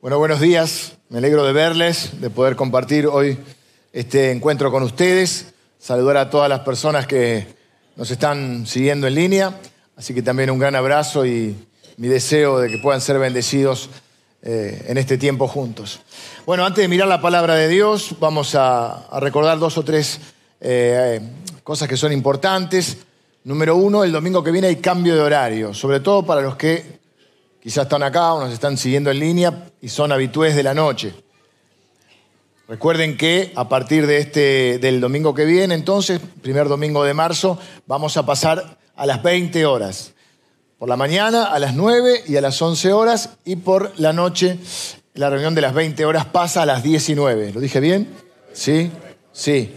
[0.00, 0.92] Bueno, buenos días.
[1.08, 3.36] Me alegro de verles, de poder compartir hoy
[3.92, 5.54] este encuentro con ustedes.
[5.76, 7.48] Saludar a todas las personas que
[7.96, 9.58] nos están siguiendo en línea.
[9.96, 11.56] Así que también un gran abrazo y
[11.96, 13.90] mi deseo de que puedan ser bendecidos
[14.42, 15.98] eh, en este tiempo juntos.
[16.46, 20.20] Bueno, antes de mirar la palabra de Dios, vamos a, recordar dos o tres
[20.60, 21.20] eh,
[21.64, 22.98] cosas que son importantes.
[23.42, 27.00] Número uno, el domingo que viene hay cambio de horario, sobre todo para los que
[27.68, 31.12] quizás están acá o nos están siguiendo en línea y son habitués de la noche.
[32.66, 37.58] Recuerden que a partir de este, del domingo que viene, entonces, primer domingo de marzo,
[37.86, 40.14] vamos a pasar a las 20 horas.
[40.78, 44.58] Por la mañana a las 9 y a las 11 horas y por la noche
[45.12, 47.52] la reunión de las 20 horas pasa a las 19.
[47.52, 48.08] ¿Lo dije bien?
[48.54, 48.90] ¿Sí?
[49.30, 49.74] Sí.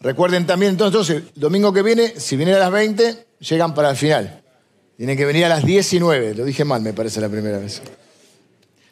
[0.00, 3.96] Recuerden también entonces, el domingo que viene, si vienen a las 20, llegan para el
[3.98, 4.41] final.
[5.02, 6.36] Tienen que venir a las 19.
[6.36, 7.82] Lo dije mal, me parece la primera vez.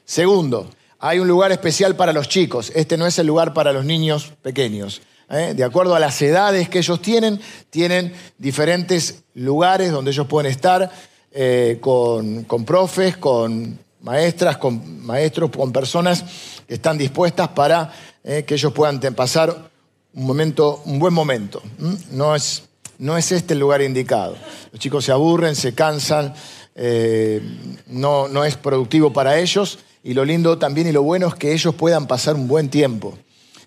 [0.05, 0.69] Segundo,
[0.99, 2.73] hay un lugar especial para los chicos.
[2.75, 5.03] Este no es el lugar para los niños pequeños.
[5.31, 5.55] ¿eh?
[5.55, 10.91] De acuerdo a las edades que ellos tienen, tienen diferentes lugares donde ellos pueden estar
[11.31, 16.25] eh, con, con profes, con maestras, con maestros, con personas
[16.67, 17.93] que están dispuestas para
[18.25, 19.71] eh, que ellos puedan pasar
[20.15, 21.63] un momento, un buen momento.
[22.11, 22.65] No es,
[23.01, 24.37] no es este el lugar indicado.
[24.71, 26.35] Los chicos se aburren, se cansan,
[26.75, 27.41] eh,
[27.87, 29.79] no, no es productivo para ellos.
[30.03, 33.19] Y lo lindo también y lo bueno es que ellos puedan pasar un buen tiempo.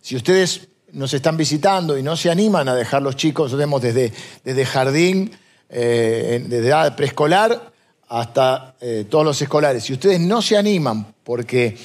[0.02, 4.14] Si ustedes nos están visitando y no se animan a dejar los chicos, tenemos desde,
[4.44, 5.32] desde jardín,
[5.70, 7.74] eh, desde edad preescolar
[8.10, 9.84] hasta eh, todos los escolares.
[9.84, 11.76] Si ustedes no se animan porque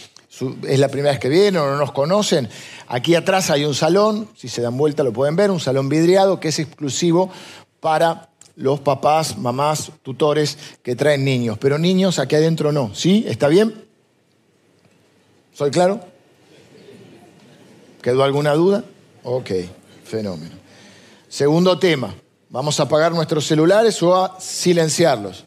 [0.67, 2.49] es la primera vez que vienen o no nos conocen,
[2.87, 6.41] aquí atrás hay un salón, si se dan vuelta lo pueden ver, un salón vidriado
[6.41, 7.31] que es exclusivo
[7.81, 11.59] para los papás, mamás, tutores que traen niños.
[11.59, 13.25] Pero niños aquí adentro no, ¿sí?
[13.29, 13.85] ¿Está bien?
[15.53, 16.01] ¿Soy claro?
[18.03, 18.85] ¿Quedó alguna duda?
[19.23, 19.51] Ok,
[20.05, 20.55] fenómeno.
[21.29, 22.15] Segundo tema,
[22.49, 25.45] vamos a apagar nuestros celulares o a silenciarlos.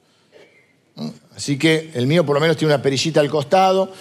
[0.96, 1.10] ¿Mm?
[1.36, 3.92] Así que el mío por lo menos tiene una perillita al costado.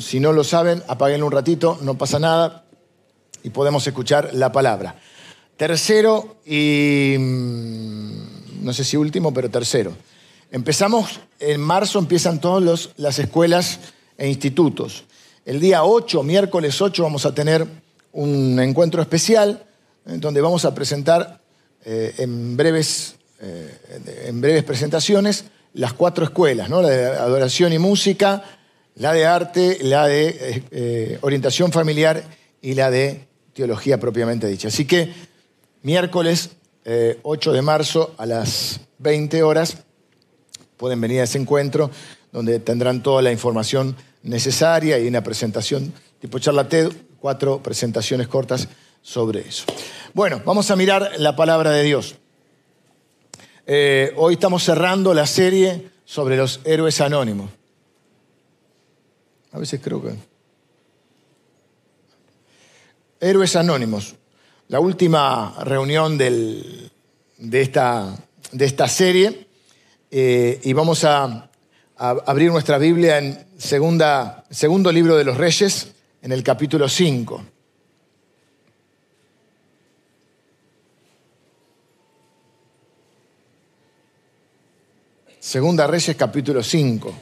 [0.00, 2.64] Si no lo saben, apáguenlo un ratito, no pasa nada
[3.42, 4.96] y podemos escuchar la palabra.
[5.56, 9.94] Tercero y mm, no sé si último, pero tercero.
[10.50, 13.80] Empezamos, en marzo empiezan todas las escuelas
[14.16, 15.04] e institutos.
[15.44, 17.66] El día 8, miércoles 8, vamos a tener
[18.12, 19.66] un encuentro especial
[20.06, 21.40] donde vamos a presentar
[21.84, 25.44] eh, en, breves, eh, en breves presentaciones
[25.74, 26.80] las cuatro escuelas, ¿no?
[26.80, 28.42] la de adoración y música,
[28.96, 32.24] la de arte, la de eh, eh, orientación familiar
[32.62, 34.68] y la de teología propiamente dicha.
[34.68, 35.12] Así que
[35.82, 36.50] miércoles
[36.84, 39.78] eh, 8 de marzo a las 20 horas
[40.76, 41.90] pueden venir a ese encuentro
[42.32, 46.90] donde tendrán toda la información necesaria y una presentación tipo charla TED,
[47.20, 48.68] cuatro presentaciones cortas
[49.02, 49.64] sobre eso.
[50.14, 52.16] Bueno, vamos a mirar la palabra de Dios.
[53.66, 57.50] Eh, hoy estamos cerrando la serie sobre los héroes anónimos.
[59.54, 60.10] A veces creo que...
[63.20, 64.16] Héroes anónimos.
[64.66, 66.90] La última reunión de,
[67.52, 68.18] esta,
[68.50, 69.46] de esta serie
[70.10, 71.50] eh, y vamos a,
[71.96, 77.44] a abrir nuestra Biblia en segunda, segundo libro de los Reyes, en el capítulo 5.
[85.38, 87.14] Segunda Reyes, capítulo 5.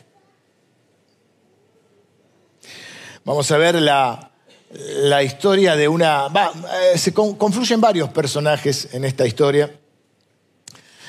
[3.25, 4.33] Vamos a ver la,
[4.71, 6.29] la historia de una...
[6.29, 6.53] va,
[6.93, 9.71] eh, se con- confluyen varios personajes en esta historia.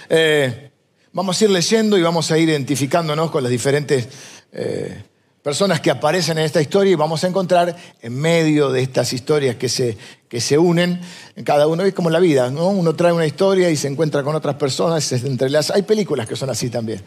[0.10, 0.72] Eh,
[1.12, 4.08] vamos a ir leyendo y vamos a ir identificándonos con las diferentes
[4.52, 5.04] eh,
[5.42, 9.56] personas que aparecen en esta historia y vamos a encontrar en medio de estas historias
[9.56, 9.98] que se,
[10.30, 11.02] que se unen,
[11.36, 12.68] en cada uno es como la vida, ¿no?
[12.70, 15.74] Uno trae una historia y se encuentra con otras personas, se entrelaza.
[15.74, 17.02] Hay películas que son así también.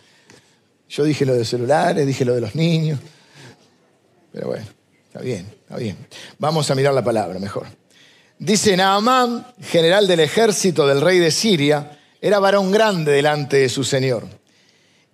[0.88, 2.98] Yo dije lo de celulares, dije lo de los niños,
[4.32, 4.66] pero bueno,
[5.16, 5.96] está bien, está bien.
[6.38, 7.66] Vamos a mirar la palabra mejor.
[8.38, 13.82] Dice Naamán, general del ejército del rey de Siria, era varón grande delante de su
[13.82, 14.26] señor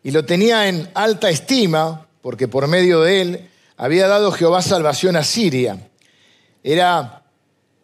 [0.02, 5.14] y lo tenía en alta estima porque por medio de él había dado Jehová salvación
[5.14, 5.78] a Siria.
[6.64, 7.22] Era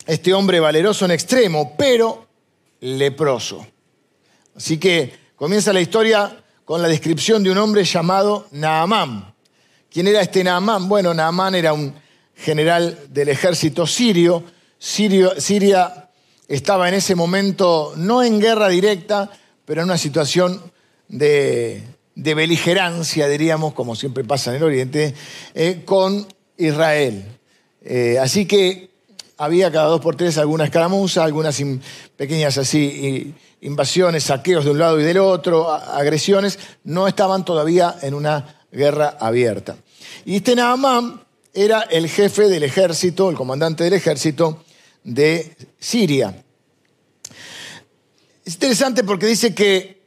[0.04, 2.26] este hombre valeroso en extremo, pero
[2.80, 3.64] leproso.
[4.56, 9.34] Así que comienza la historia con la descripción de un hombre llamado Naamán.
[9.88, 10.88] ¿Quién era este Naamán?
[10.88, 12.07] Bueno, Naamán era un
[12.38, 14.44] general del ejército sirio.
[14.78, 16.08] Siria
[16.46, 19.30] estaba en ese momento no en guerra directa,
[19.64, 20.62] pero en una situación
[21.08, 21.82] de,
[22.14, 25.14] de beligerancia, diríamos, como siempre pasa en el Oriente,
[25.54, 26.26] eh, con
[26.56, 27.24] Israel.
[27.82, 28.90] Eh, así que
[29.36, 31.62] había cada dos por tres alguna escaramuza, algunas
[32.16, 38.14] pequeñas así invasiones, saqueos de un lado y del otro, agresiones, no estaban todavía en
[38.14, 39.76] una guerra abierta.
[40.24, 41.27] Y este Naamán
[41.64, 44.62] era el jefe del ejército, el comandante del ejército
[45.02, 46.44] de Siria.
[48.44, 50.00] Es interesante porque dice que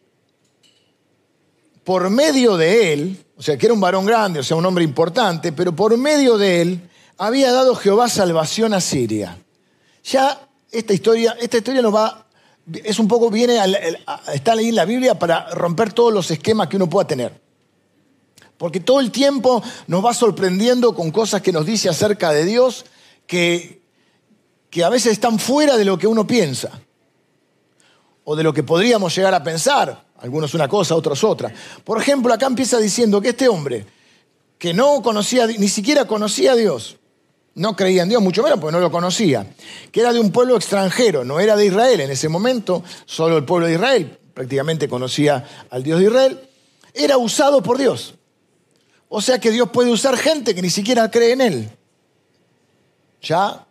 [1.83, 4.85] por medio de él, o sea, que era un varón grande, o sea, un hombre
[4.85, 9.37] importante, pero por medio de él había dado Jehová salvación a Siria.
[10.05, 12.27] Ya esta historia, esta historia nos va,
[12.81, 13.65] es un poco, viene, a,
[14.33, 17.40] está ahí en la Biblia para romper todos los esquemas que uno pueda tener.
[18.61, 22.85] Porque todo el tiempo nos va sorprendiendo con cosas que nos dice acerca de Dios
[23.25, 23.81] que,
[24.69, 26.69] que a veces están fuera de lo que uno piensa
[28.23, 30.05] o de lo que podríamos llegar a pensar.
[30.19, 31.51] Algunos una cosa, otros otra.
[31.83, 33.87] Por ejemplo, acá empieza diciendo que este hombre,
[34.59, 36.97] que no conocía, ni siquiera conocía a Dios,
[37.55, 39.55] no creía en Dios, mucho menos porque no lo conocía,
[39.91, 43.43] que era de un pueblo extranjero, no era de Israel en ese momento, solo el
[43.43, 46.39] pueblo de Israel prácticamente conocía al Dios de Israel,
[46.93, 48.13] era usado por Dios.
[49.13, 51.69] O sea que Dios puede usar gente que ni siquiera cree en Él.
[53.21, 53.65] Ya, a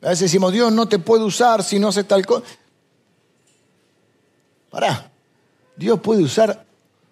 [0.00, 2.46] veces decimos, Dios no te puede usar si no haces tal cosa.
[4.70, 5.10] Pará,
[5.74, 6.64] Dios puede usar,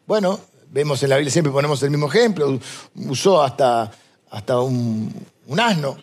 [0.06, 0.38] bueno,
[0.70, 2.60] vemos en la Biblia, siempre ponemos el mismo ejemplo,
[3.08, 3.90] usó hasta,
[4.30, 5.12] hasta un,
[5.48, 5.96] un asno,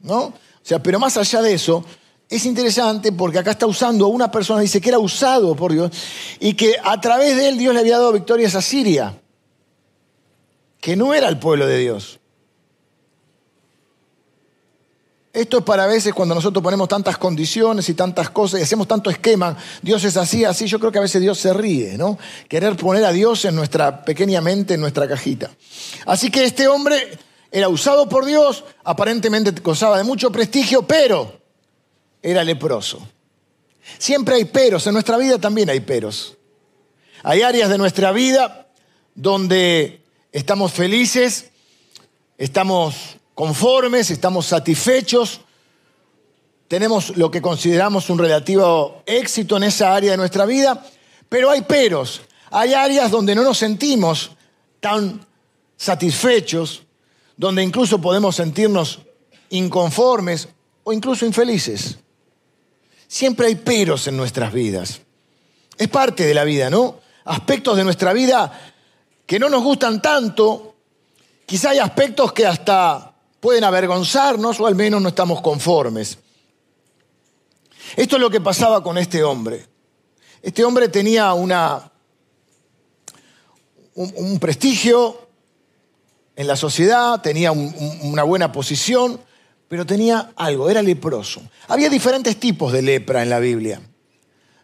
[0.00, 0.20] ¿no?
[0.20, 1.84] O sea, pero más allá de eso,
[2.28, 5.90] es interesante porque acá está usando a una persona, dice que era usado por Dios
[6.38, 9.18] y que a través de él Dios le había dado victorias a Siria,
[10.84, 12.20] que no era el pueblo de Dios.
[15.32, 19.08] Esto es para veces cuando nosotros ponemos tantas condiciones y tantas cosas y hacemos tanto
[19.08, 22.18] esquema, Dios es así, así, yo creo que a veces Dios se ríe, ¿no?
[22.50, 25.50] Querer poner a Dios en nuestra pequeña mente, en nuestra cajita.
[26.04, 27.18] Así que este hombre
[27.50, 31.40] era usado por Dios, aparentemente gozaba de mucho prestigio, pero
[32.22, 32.98] era leproso.
[33.96, 36.36] Siempre hay peros, en nuestra vida también hay peros.
[37.22, 38.68] Hay áreas de nuestra vida
[39.14, 40.03] donde
[40.34, 41.52] estamos felices,
[42.36, 45.40] estamos conformes, estamos satisfechos,
[46.66, 50.84] tenemos lo que consideramos un relativo éxito en esa área de nuestra vida,
[51.28, 52.20] pero hay peros,
[52.50, 54.32] hay áreas donde no nos sentimos
[54.80, 55.24] tan
[55.76, 56.82] satisfechos,
[57.36, 59.02] donde incluso podemos sentirnos
[59.50, 60.48] inconformes
[60.82, 61.98] o incluso infelices.
[63.06, 65.00] Siempre hay peros en nuestras vidas.
[65.78, 66.98] Es parte de la vida, ¿no?
[67.24, 68.73] Aspectos de nuestra vida
[69.26, 70.74] que no nos gustan tanto.
[71.46, 76.18] Quizá hay aspectos que hasta pueden avergonzarnos o al menos no estamos conformes.
[77.96, 79.66] Esto es lo que pasaba con este hombre.
[80.42, 81.52] Este hombre tenía un,
[84.40, 85.28] prestigio
[86.36, 89.20] en la sociedad, tenía una buena posición,
[89.68, 91.42] pero tenía algo, era leproso.
[91.68, 93.80] Había diferentes tipos de lepra en la Biblia.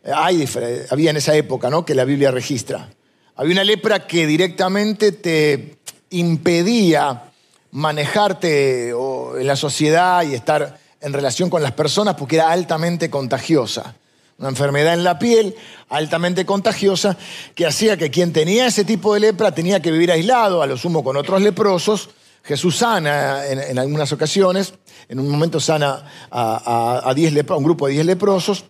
[0.05, 1.85] Había en esa época ¿no?
[1.85, 2.91] que la Biblia registra.
[3.41, 5.79] Había una lepra que directamente te
[6.11, 7.33] impedía
[7.71, 13.95] manejarte en la sociedad y estar en relación con las personas porque era altamente contagiosa.
[14.37, 15.55] Una enfermedad en la piel
[15.89, 17.17] altamente contagiosa
[17.55, 20.77] que hacía que quien tenía ese tipo de lepra tenía que vivir aislado, a lo
[20.77, 22.11] sumo con otros leprosos.
[22.43, 24.75] Jesús sana en, algunas ocasiones,
[25.09, 28.67] en un momento sana a, a, un grupo de 10 leprosos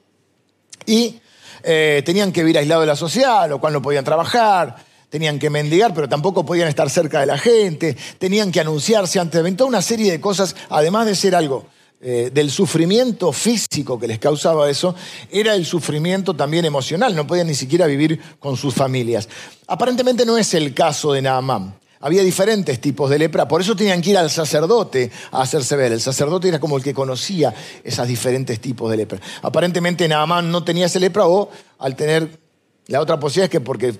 [0.86, 1.18] y
[1.62, 4.76] eh, tenían que vivir aislados de la sociedad, lo cual no podían trabajar,
[5.08, 9.42] tenían que mendigar, pero tampoco podían estar cerca de la gente, tenían que anunciarse ante
[9.42, 11.66] de toda una serie de cosas, además de ser algo
[12.00, 14.94] eh, del sufrimiento físico que les causaba eso,
[15.30, 19.28] era el sufrimiento también emocional, no podían ni siquiera vivir con sus familias.
[19.66, 21.79] Aparentemente no es el caso de Naamán.
[22.00, 25.92] Había diferentes tipos de lepra, por eso tenían que ir al sacerdote a hacerse ver.
[25.92, 27.54] El sacerdote era como el que conocía
[27.84, 29.20] esos diferentes tipos de lepra.
[29.42, 32.40] Aparentemente Naamán no tenía ese lepra o al tener
[32.86, 33.94] la otra posibilidad es que porque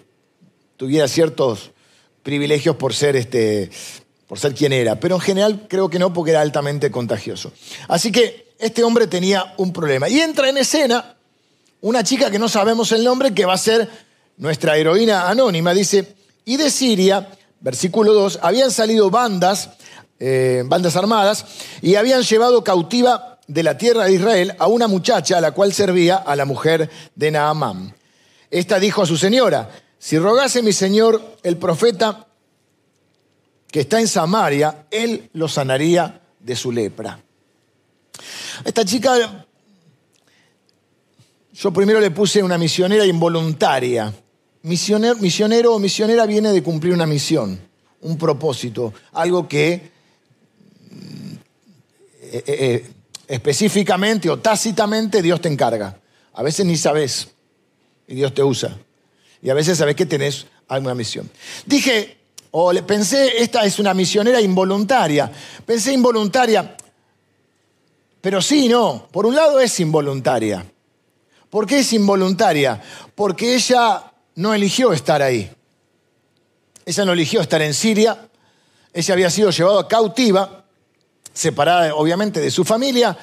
[0.76, 1.71] tuviera ciertos
[2.23, 3.71] privilegios por ser, este,
[4.26, 7.52] por ser quien era, pero en general creo que no porque era altamente contagioso.
[7.87, 10.09] Así que este hombre tenía un problema.
[10.09, 11.16] Y entra en escena
[11.83, 13.88] una chica que no sabemos el nombre, que va a ser
[14.38, 15.73] nuestra heroína anónima.
[15.73, 16.14] Dice,
[16.45, 17.28] y de Siria,
[17.60, 19.70] versículo 2, habían salido bandas,
[20.18, 21.44] eh, bandas armadas,
[21.82, 25.72] y habían llevado cautiva de la tierra de Israel a una muchacha a la cual
[25.72, 27.94] servía a la mujer de Naamán.
[28.50, 32.26] Esta dijo a su señora, si rogase mi Señor el profeta
[33.70, 37.20] que está en Samaria, él lo sanaría de su lepra.
[38.64, 39.46] Esta chica,
[41.52, 44.12] yo primero le puse una misionera involuntaria,
[44.62, 47.60] misionero, misionero o misionera viene de cumplir una misión,
[48.02, 49.90] un propósito, algo que
[50.90, 51.34] mm,
[52.22, 52.90] eh, eh,
[53.28, 55.98] específicamente o tácitamente Dios te encarga.
[56.34, 57.28] A veces ni sabes
[58.06, 58.76] y Dios te usa.
[59.42, 61.30] Y a veces sabes que tenés alguna misión.
[61.64, 62.18] Dije,
[62.50, 65.30] o pensé, esta es una misionera involuntaria.
[65.64, 66.76] Pensé involuntaria,
[68.20, 69.06] pero sí, no.
[69.10, 70.64] Por un lado es involuntaria.
[71.48, 72.80] ¿Por qué es involuntaria?
[73.14, 75.50] Porque ella no eligió estar ahí.
[76.84, 78.28] Ella no eligió estar en Siria.
[78.92, 80.64] Ella había sido llevada cautiva,
[81.32, 83.16] separada obviamente de su familia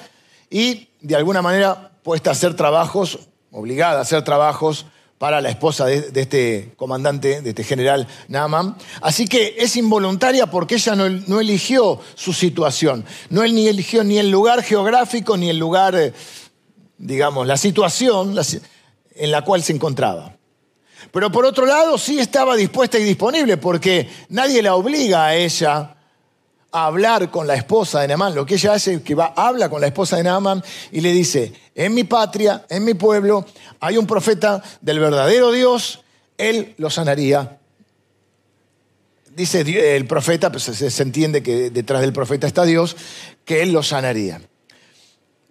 [0.49, 3.19] y de alguna manera puesta a hacer trabajos,
[3.51, 4.85] obligada a hacer trabajos
[5.17, 8.77] para la esposa de, este comandante, de este general Naaman.
[9.01, 14.29] Así que es involuntaria porque ella no, eligió su situación, no ni eligió ni el
[14.29, 16.13] lugar geográfico ni el lugar, eh,
[16.97, 18.35] digamos, la situación
[19.15, 20.36] en la cual se encontraba.
[21.17, 25.95] Pero por otro lado sí estaba dispuesta y disponible porque nadie la obliga a ella
[26.71, 28.35] hablar con la esposa de Naamán.
[28.35, 31.11] Lo que ella hace es que va, habla con la esposa de Naamán y le
[31.11, 33.47] dice, en mi patria, en mi pueblo,
[33.79, 36.03] hay un profeta del verdadero Dios,
[36.37, 37.57] él lo sanaría.
[39.35, 42.95] Dice el profeta, pues se, entiende que detrás del profeta está Dios,
[43.43, 44.39] que él lo sanaría.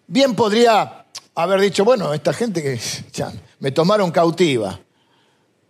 [0.07, 2.79] Bien podría haber dicho, bueno, esta gente que
[3.59, 4.79] me tomaron cautiva.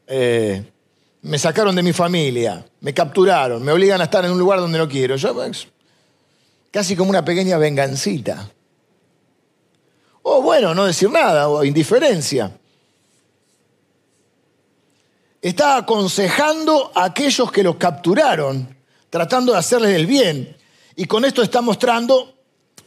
[0.06, 0.62] Eh,
[1.22, 4.78] me sacaron de mi familia, me capturaron, me obligan a estar en un lugar donde
[4.78, 5.16] no quiero.
[5.18, 5.66] Pues,
[6.70, 8.48] casi como una pequeña vengancita.
[10.22, 12.52] O bueno, no decir nada, o indiferencia.
[15.42, 18.76] Está aconsejando a aquellos que los capturaron,
[19.10, 20.56] tratando de hacerles el bien.
[20.96, 22.34] Y con esto está mostrando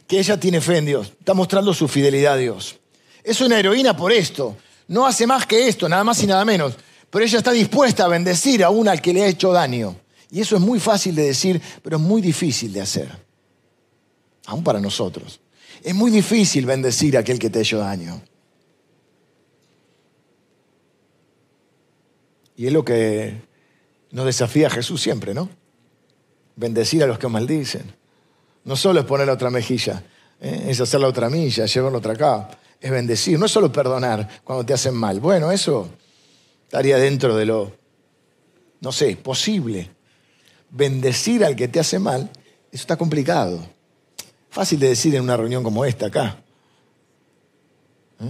[0.06, 2.76] que ella tiene fe en Dios, está mostrando su fidelidad a Dios.
[3.22, 4.56] Es una heroína por esto,
[4.88, 6.76] no hace más que esto, nada más y nada menos
[7.10, 9.96] pero ella está dispuesta a bendecir a al que le ha hecho daño.
[10.30, 13.10] Y eso es muy fácil de decir, pero es muy difícil de hacer.
[14.46, 15.40] Aún para nosotros.
[15.82, 18.22] Es muy difícil bendecir a aquel que te ha hecho daño.
[22.56, 23.40] Y es lo que
[24.12, 25.48] nos desafía Jesús siempre, ¿no?
[26.54, 27.92] Bendecir a los que maldicen.
[28.64, 30.04] No solo es poner la otra mejilla,
[30.40, 30.66] ¿eh?
[30.68, 32.50] es hacer la otra milla, llevar la otra acá.
[32.78, 35.20] Es bendecir, no es solo perdonar cuando te hacen mal.
[35.20, 35.88] Bueno, eso
[36.70, 37.72] estaría dentro de lo,
[38.80, 39.90] no sé, posible.
[40.70, 42.30] Bendecir al que te hace mal,
[42.70, 43.58] eso está complicado.
[44.50, 46.40] Fácil de decir en una reunión como esta acá.
[48.20, 48.24] ¿Eh?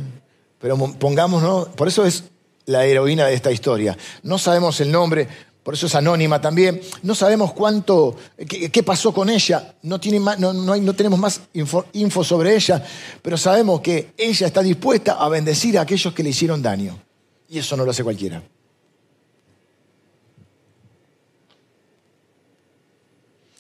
[0.59, 2.25] Pero pongámonos, por eso es
[2.65, 3.95] la heroína de esta historia.
[4.23, 5.29] No sabemos el nombre,
[5.63, 6.81] por eso es anónima también.
[7.03, 8.17] No sabemos cuánto,
[8.49, 9.75] qué, pasó con ella.
[9.83, 12.83] No, tiene no, no, tenemos más info sobre ella,
[13.21, 17.10] pero sabemos que ella está dispuesta a bendecir a aquellos que le hicieron daño.
[17.51, 18.41] Y eso no lo hace cualquiera.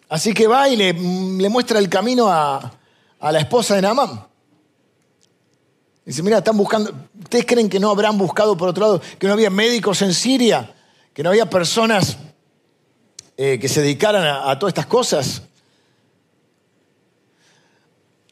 [0.09, 2.73] Así que va y le, muestra el camino a,
[3.21, 4.27] la esposa de Naamán.
[6.05, 9.33] Dice, mira, están buscando, ¿ustedes creen que no habrán buscado por otro lado, que no
[9.33, 10.73] había médicos en Siria,
[11.13, 12.17] que no había personas
[13.37, 15.43] eh, que se dedicaran a, a todas estas cosas?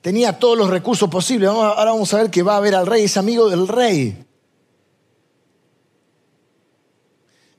[0.03, 1.49] Tenía todos los recursos posibles.
[1.49, 4.28] Ahora vamos a ver que va a ver al rey, es amigo del rey.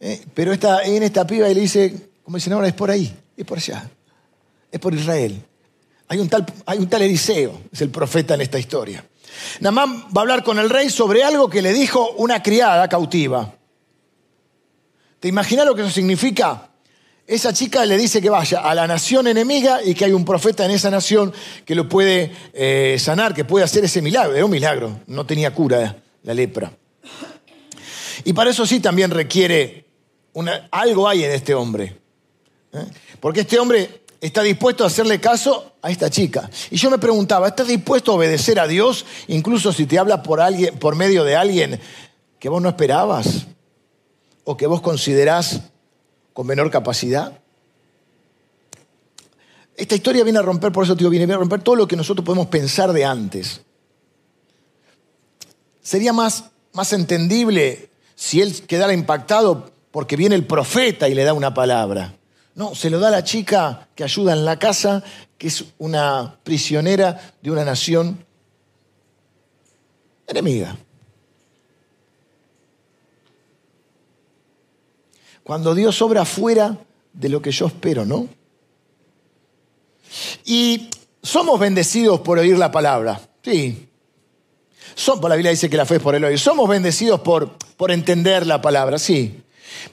[0.01, 3.13] Eh, pero está en esta piba y le dice, como dicen ahora, es por ahí,
[3.35, 3.89] es por allá,
[4.71, 5.41] es por Israel.
[6.07, 9.05] Hay un tal, hay un tal Eliseo, es el profeta en esta historia.
[9.59, 13.53] Namán va a hablar con el rey sobre algo que le dijo una criada cautiva.
[15.19, 16.69] ¿Te imaginas lo que eso significa?
[17.27, 20.65] Esa chica le dice que vaya a la nación enemiga y que hay un profeta
[20.65, 21.31] en esa nación
[21.63, 24.33] que lo puede eh, sanar, que puede hacer ese milagro.
[24.33, 26.71] Era un milagro, no tenía cura la lepra.
[28.23, 29.88] Y para eso sí también requiere
[30.71, 31.97] algo hay en este hombre.
[32.73, 32.85] ¿eh?
[33.19, 36.49] Porque este hombre está dispuesto a hacerle caso a esta chica.
[36.71, 40.41] Y yo me preguntaba, ¿estás dispuesto a obedecer a Dios incluso si te habla por,
[40.41, 41.79] alguien, por medio de alguien
[42.39, 43.47] que vos no esperabas
[44.43, 45.61] o que vos considerás
[46.33, 47.39] con menor capacidad?
[49.75, 52.25] Esta historia viene a romper, por eso digo, viene a romper todo lo que nosotros
[52.25, 53.61] podemos pensar de antes.
[55.81, 61.33] Sería más, más entendible si él quedara impactado porque viene el profeta y le da
[61.33, 62.15] una palabra.
[62.55, 65.03] No, se lo da a la chica que ayuda en la casa,
[65.37, 68.25] que es una prisionera de una nación
[70.27, 70.75] enemiga.
[75.43, 76.77] Cuando Dios obra fuera
[77.13, 78.27] de lo que yo espero, ¿no?
[80.45, 80.89] Y
[81.23, 83.87] somos bendecidos por oír la palabra, sí.
[84.95, 86.37] Son, la Biblia dice que la fe es por el oír.
[86.37, 89.41] Somos bendecidos por por entender la palabra, sí.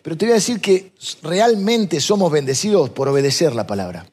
[0.03, 0.93] Pero te voy a decir que
[1.23, 4.07] realmente somos bendecidos por obedecer la palabra.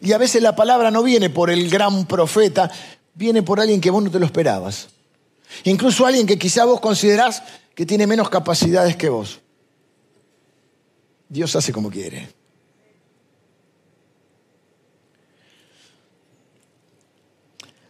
[0.00, 2.70] Y a veces la palabra no viene por el gran profeta,
[3.14, 4.88] viene por alguien que vos no te lo esperabas.
[5.64, 7.42] Incluso alguien que quizá vos considerás
[7.74, 9.40] que tiene menos capacidades que vos.
[11.28, 12.28] Dios hace como quiere.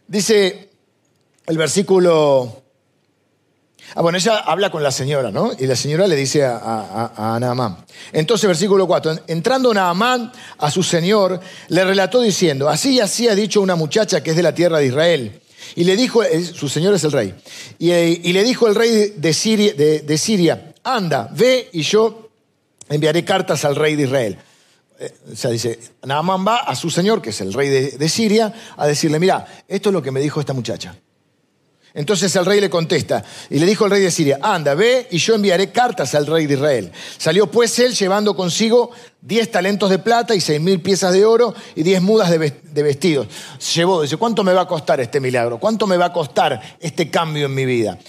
[0.07, 0.69] Dice
[1.47, 2.62] el versículo...
[3.95, 5.51] Ah, bueno, ella habla con la señora, ¿no?
[5.57, 7.77] Y la señora le dice a, a, Naamán.
[8.11, 13.35] Entonces, versículo 4, entrando Naamán a su señor, le relató diciendo, así y así ha
[13.35, 15.41] dicho una muchacha que es de la tierra de Israel.
[15.75, 16.21] Y le dijo,
[16.53, 17.33] su señor es el rey,
[17.79, 22.29] y, le dijo el rey de Siria, de Siria, anda, ve y yo
[22.89, 24.37] enviaré cartas al rey de Israel.
[24.99, 28.53] Eh, o sea, dice, Naamán va a su señor, que es el rey de, Siria,
[28.77, 30.95] a decirle, mira, esto es lo que me dijo esta muchacha.
[31.95, 35.19] Entonces el rey le contesta y le dijo al rey de Siria, anda, ve y
[35.19, 36.91] yo enviaré cartas al rey de Israel.
[37.17, 38.89] Salió pues él llevando consigo
[39.21, 43.27] diez talentos de plata y seis mil piezas de oro y diez mudas de vestidos.
[43.75, 45.59] Llevó, dice, ¿cuánto me va a costar este milagro?
[45.59, 47.99] ¿Cuánto me va a costar este cambio en mi vida?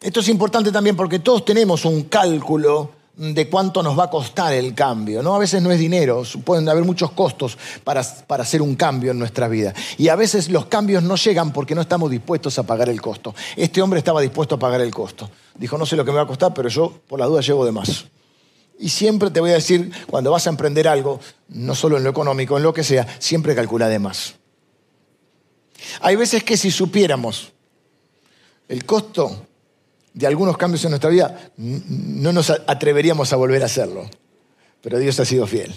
[0.00, 4.52] Esto es importante también porque todos tenemos un cálculo de cuánto nos va a costar
[4.52, 5.22] el cambio.
[5.22, 5.34] ¿no?
[5.34, 9.18] A veces no es dinero, pueden haber muchos costos para, para, hacer un cambio en
[9.18, 9.74] nuestra vida.
[9.98, 13.34] Y a veces los cambios no llegan porque no estamos dispuestos a pagar el costo.
[13.56, 15.28] Este hombre estaba dispuesto a pagar el costo.
[15.56, 17.66] Dijo, no sé lo que me va a costar, pero yo por la duda llevo
[17.66, 18.06] de más.
[18.78, 22.10] Y siempre te voy a decir, cuando vas a emprender algo, no solo en lo
[22.10, 24.36] económico, en lo que sea, siempre calcula de más.
[26.00, 27.52] Hay veces que si supiéramos
[28.68, 29.47] el costo
[30.14, 34.08] de algunos cambios en nuestra vida, no nos atreveríamos a volver a hacerlo.
[34.80, 35.74] Pero Dios ha sido fiel.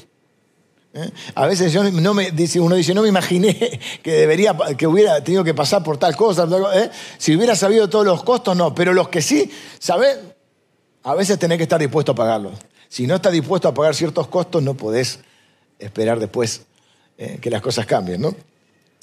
[0.94, 1.10] ¿Eh?
[1.36, 5.44] A veces yo no me, uno dice, no me imaginé que, debería, que hubiera tenido
[5.44, 6.48] que pasar por tal cosa.
[6.76, 6.90] ¿eh?
[7.18, 8.76] Si hubiera sabido todos los costos, no.
[8.76, 10.18] Pero los que sí, ¿sabes?
[11.04, 12.54] A veces tenés que estar dispuesto a pagarlos.
[12.90, 15.20] Si no estás dispuesto a pagar ciertos costos, no podés
[15.80, 16.62] esperar después
[17.18, 17.40] ¿eh?
[17.42, 18.22] que las cosas cambien.
[18.22, 18.36] ¿no?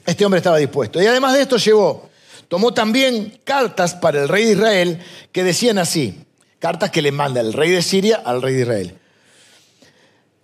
[0.04, 1.02] Este hombre estaba dispuesto.
[1.02, 2.08] Y además de esto llevó
[2.48, 6.24] tomó también cartas para el rey de Israel que decían así,
[6.58, 8.98] cartas que le manda el rey de Siria al rey de Israel.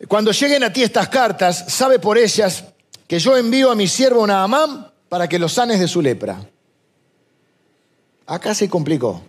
[0.08, 2.64] Cuando lleguen a ti estas cartas, sabe por ellas
[3.06, 6.48] que yo envío a mi siervo Naamán para que lo sanes de su lepra.
[8.26, 9.22] Acá se complicó.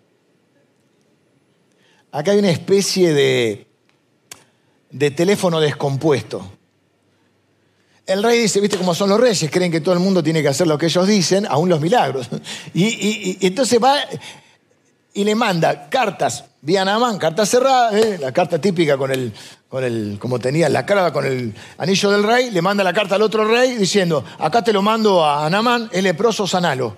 [2.11, 3.67] Acá hay una especie de,
[4.89, 6.54] de teléfono descompuesto.
[8.05, 10.47] El rey dice, viste cómo son los reyes, creen que todo el mundo tiene que
[10.47, 12.29] hacer lo que ellos dicen, aún los milagros.
[12.73, 13.97] Y, entonces va
[15.13, 18.17] y le manda cartas, vía Namán, cartas cerradas, ¿eh?
[18.19, 19.33] la carta típica con el,
[19.69, 23.15] con el, como tenía la cara con el anillo del rey, le manda la carta
[23.15, 26.97] al otro rey diciendo, acá te lo mando a Namán, el leproso, sanalo.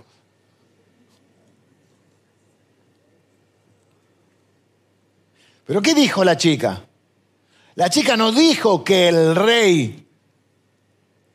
[5.68, 6.82] Pero ¿qué dijo la chica?
[7.76, 10.07] La chica no dijo que el rey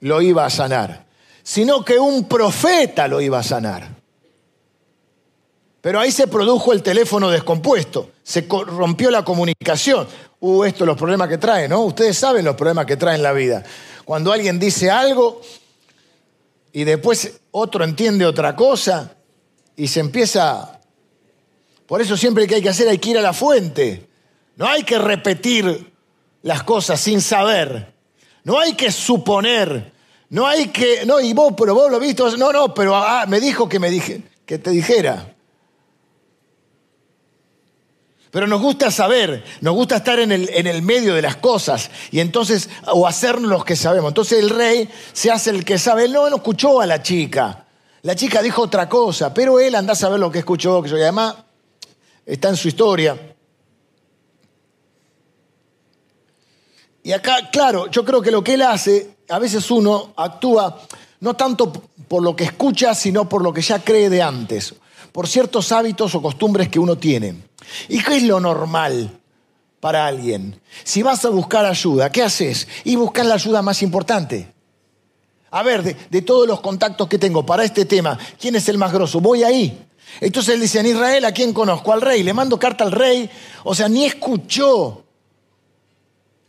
[0.02, 1.06] lo iba a sanar,
[1.42, 3.88] sino que un profeta lo iba a sanar.
[5.80, 10.06] Pero ahí se produjo el teléfono descompuesto, se rompió la comunicación.
[10.40, 11.82] Uh, esto los problemas que trae, ¿no?
[11.82, 13.62] Ustedes saben los problemas que trae en la vida.
[14.04, 15.40] Cuando alguien dice algo
[16.72, 19.14] y después otro entiende otra cosa
[19.76, 20.80] y se empieza...
[21.86, 24.08] Por eso siempre que hay que hacer hay que ir a la fuente.
[24.56, 25.92] No hay que repetir
[26.42, 27.92] las cosas sin saber.
[28.42, 29.91] No hay que suponer.
[30.32, 33.38] No hay que, no, y vos, pero vos lo viste, no, no, pero ah, me
[33.38, 35.34] dijo que, me dije, que te dijera.
[38.30, 41.90] Pero nos gusta saber, nos gusta estar en el, en el medio de las cosas
[42.10, 44.08] y entonces, o hacernos los que sabemos.
[44.08, 46.06] Entonces el rey se hace el que sabe.
[46.06, 47.66] Él no, no escuchó a la chica.
[48.00, 50.82] La chica dijo otra cosa, pero él anda a saber lo que escuchó.
[50.86, 51.34] Y además
[52.24, 53.34] está en su historia.
[57.02, 60.78] Y acá, claro, yo creo que lo que él hace a veces uno actúa
[61.20, 64.74] no tanto por lo que escucha, sino por lo que ya cree de antes,
[65.10, 67.36] por ciertos hábitos o costumbres que uno tiene.
[67.88, 69.10] ¿Y qué es lo normal
[69.80, 70.60] para alguien?
[70.84, 72.68] Si vas a buscar ayuda, ¿qué haces?
[72.84, 74.52] Y buscar la ayuda más importante.
[75.50, 78.92] A ver, de, todos los contactos que tengo para este tema, ¿quién es el más
[78.92, 79.20] grosso?
[79.20, 79.86] Voy ahí.
[80.20, 81.94] Entonces él dice, en Israel, ¿a quién conozco?
[81.94, 82.22] Al rey.
[82.22, 83.30] Le mando carta al rey.
[83.64, 85.04] O sea, ni escuchó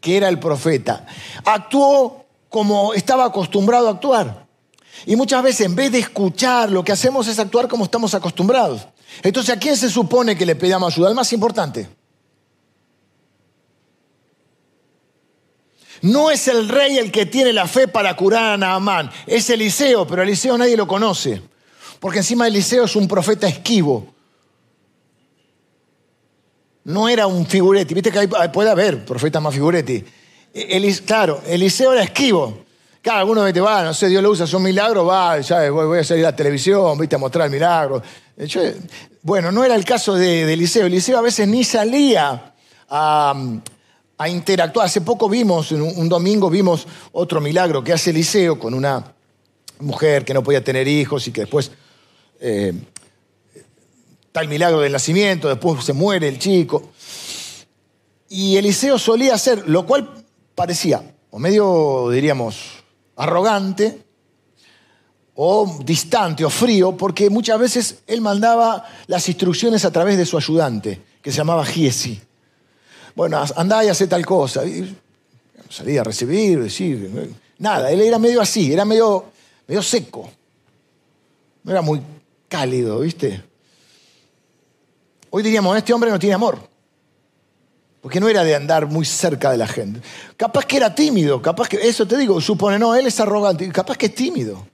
[0.02, 1.06] que era el profeta.
[1.46, 2.23] Actuó
[2.54, 4.46] como estaba acostumbrado a actuar.
[5.08, 8.88] Y muchas veces en vez de escuchar, lo que hacemos es actuar como estamos acostumbrados.
[9.24, 11.08] Entonces, ¿a quién se supone que le pedamos ayuda?
[11.08, 11.90] Al más importante.
[16.04, 20.06] No es el rey el que tiene la fe para curar a Naamán, es Eliseo,
[20.06, 21.42] pero Eliseo nadie lo conoce,
[22.00, 24.14] porque encima Eliseo es un profeta esquivo.
[26.84, 27.96] no era un figuretti.
[27.96, 30.04] Viste que puede haber profetas más figuretti.
[30.54, 32.64] Elis- claro, Eliseo era esquivo.
[33.02, 35.38] Claro, algunos te va, no sé, Dios lo usa, son milagros, va,
[35.72, 38.02] voy, a salir a la televisión, viste, a mostrar el milagro.
[38.38, 38.78] Eh,
[39.22, 40.86] bueno, no era el caso de, Eliseo.
[40.86, 42.54] Eliseo a veces ni salía
[42.90, 43.36] a,
[44.26, 44.86] interactuar.
[44.86, 49.04] Hace poco vimos, un, un domingo vimos otro milagro que hace Eliseo con una
[49.80, 51.72] mujer que no podía tener hijos y que después
[52.40, 52.74] eh,
[54.42, 56.92] el milagro del nacimiento, después se muere el chico.
[58.30, 60.23] Y Eliseo solía hacer, lo cual
[60.56, 62.84] parecía, o medio, diríamos,
[63.16, 64.04] arrogante,
[65.36, 70.38] o distante, o frío, porque muchas veces él mandaba las instrucciones a través de su
[70.38, 72.22] ayudante, que se llamaba Giesi.
[73.16, 74.66] Bueno, andá y hacé tal cosa.
[74.66, 74.96] Y
[75.70, 79.26] salía a recibir, decir, nada, él era medio así, era medio,
[79.68, 80.30] medio seco.
[81.64, 82.02] No era muy
[82.48, 83.44] cálido, ¿viste?
[85.30, 86.73] Hoy diríamos, este hombre no tiene amor.
[88.04, 90.02] Porque no era de andar muy cerca de la gente.
[90.36, 93.98] Capaz que era tímido, capaz que, eso te digo, supone, no, él es arrogante, capaz
[93.98, 94.68] que es tímido.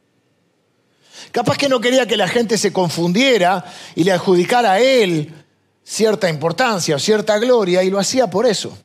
[1.32, 3.64] Capaz que no quería que la gente se confundiera
[3.94, 5.32] y le adjudicara a él
[5.84, 8.76] cierta importancia o cierta gloria y lo hacía por eso.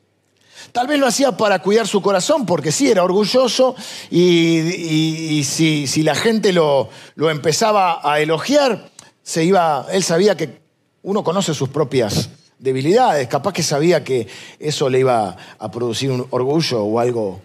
[0.71, 3.75] Tal vez lo hacía para cuidar su corazón, porque sí, era orgulloso
[4.11, 8.91] y, si, si la gente lo, lo empezaba a elogiar,
[9.23, 10.61] se iba, él sabía que
[11.01, 14.27] uno conoce sus propias debilidades, capaz que sabía que
[14.59, 17.41] eso le iba a producir un orgullo o algo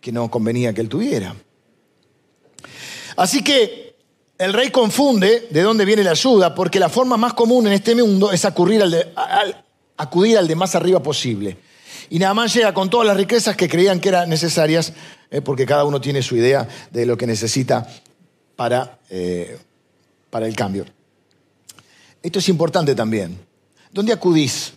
[0.00, 1.34] que no convenía que él tuviera.
[3.16, 3.96] Así que
[4.38, 7.94] el rey confunde de dónde viene la ayuda, porque la forma más común en este
[7.94, 11.56] mundo es acudir al de, más arriba posible.
[12.10, 14.92] Y nada más llega con todas las riquezas que creían que eran necesarias,
[15.30, 17.86] eh, porque cada uno tiene su idea de lo que necesita
[18.54, 19.58] para, eh,
[20.30, 20.86] para el cambio.
[22.22, 23.47] Esto es importante también.
[23.92, 24.74] ¿Dónde acudís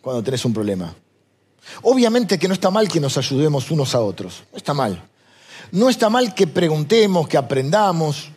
[0.00, 0.94] cuando tenés un problema?
[1.82, 4.42] Obviamente que no está mal que nos ayudemos unos a otros.
[4.52, 5.02] No está mal.
[5.72, 8.30] No está mal que preguntemos, que aprendamos,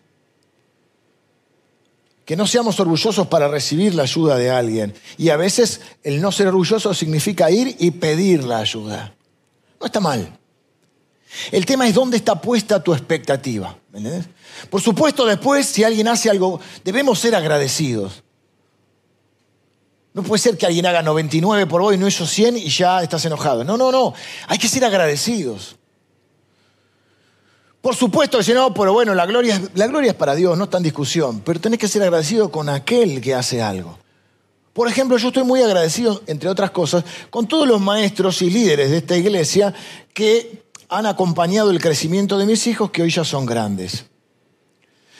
[2.25, 4.93] que no seamos orgullosos para recibir la ayuda de alguien.
[5.17, 9.13] Y a veces el no ser orgulloso significa ir y pedir la ayuda.
[9.79, 10.39] No está mal.
[11.51, 13.75] El tema es dónde está puesta tu expectativa.
[14.69, 18.22] Por supuesto, después, si alguien hace algo, debemos ser agradecidos.
[20.13, 23.01] No puede ser que alguien haga 99 por vos y no hizo 100 y ya
[23.01, 23.63] estás enojado.
[23.63, 24.13] No, no, no.
[24.47, 25.75] Hay que ser agradecidos.
[27.81, 30.77] Por supuesto si no, pero bueno, la gloria, la gloria es para Dios, no está
[30.77, 31.41] en discusión.
[31.41, 33.97] Pero tenés que ser agradecido con aquel que hace algo.
[34.71, 38.91] Por ejemplo, yo estoy muy agradecido, entre otras cosas, con todos los maestros y líderes
[38.91, 39.73] de esta iglesia
[40.13, 44.05] que han acompañado el crecimiento de mis hijos que hoy ya son grandes.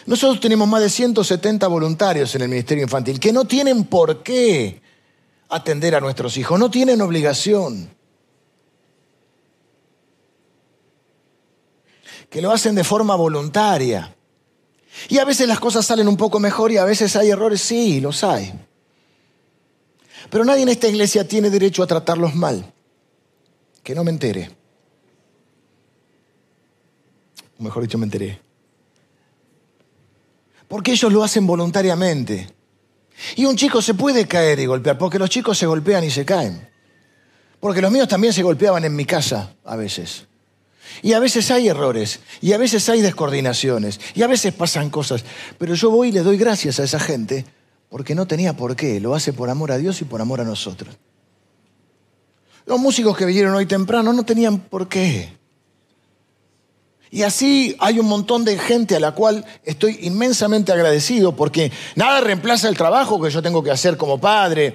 [0.05, 4.82] Nosotros tenemos más de 170 voluntarios en el Ministerio Infantil que no tienen por qué
[5.55, 7.89] atender a nuestros hijos, no tienen obligación.
[12.29, 14.15] Que lo hacen de forma voluntaria.
[15.09, 17.99] Y a veces las cosas salen un poco mejor y a veces hay errores, sí,
[18.01, 18.53] los hay.
[20.29, 22.73] Pero nadie en esta iglesia tiene derecho a tratarlos mal.
[23.83, 24.49] Que no me entere.
[27.59, 28.41] O mejor dicho, me enteré.
[30.67, 32.47] Porque ellos lo hacen voluntariamente.
[33.35, 36.25] Y un chico se puede caer y golpear, porque los chicos se golpean y se
[36.25, 36.69] caen.
[37.59, 40.25] Porque los míos también se golpeaban en mi casa a veces.
[41.01, 45.23] Y a veces hay errores, y a veces hay descoordinaciones, y a veces pasan cosas.
[45.57, 47.45] Pero yo voy y le doy gracias a esa gente
[47.89, 48.99] porque no tenía por qué.
[48.99, 50.97] Lo hace por amor a Dios y por amor a nosotros.
[52.65, 55.37] Los músicos que vinieron hoy temprano no tenían por qué.
[57.13, 62.21] Y así hay un montón de gente a la cual estoy inmensamente agradecido porque nada
[62.21, 64.73] reemplaza el trabajo que yo tengo que hacer como padre.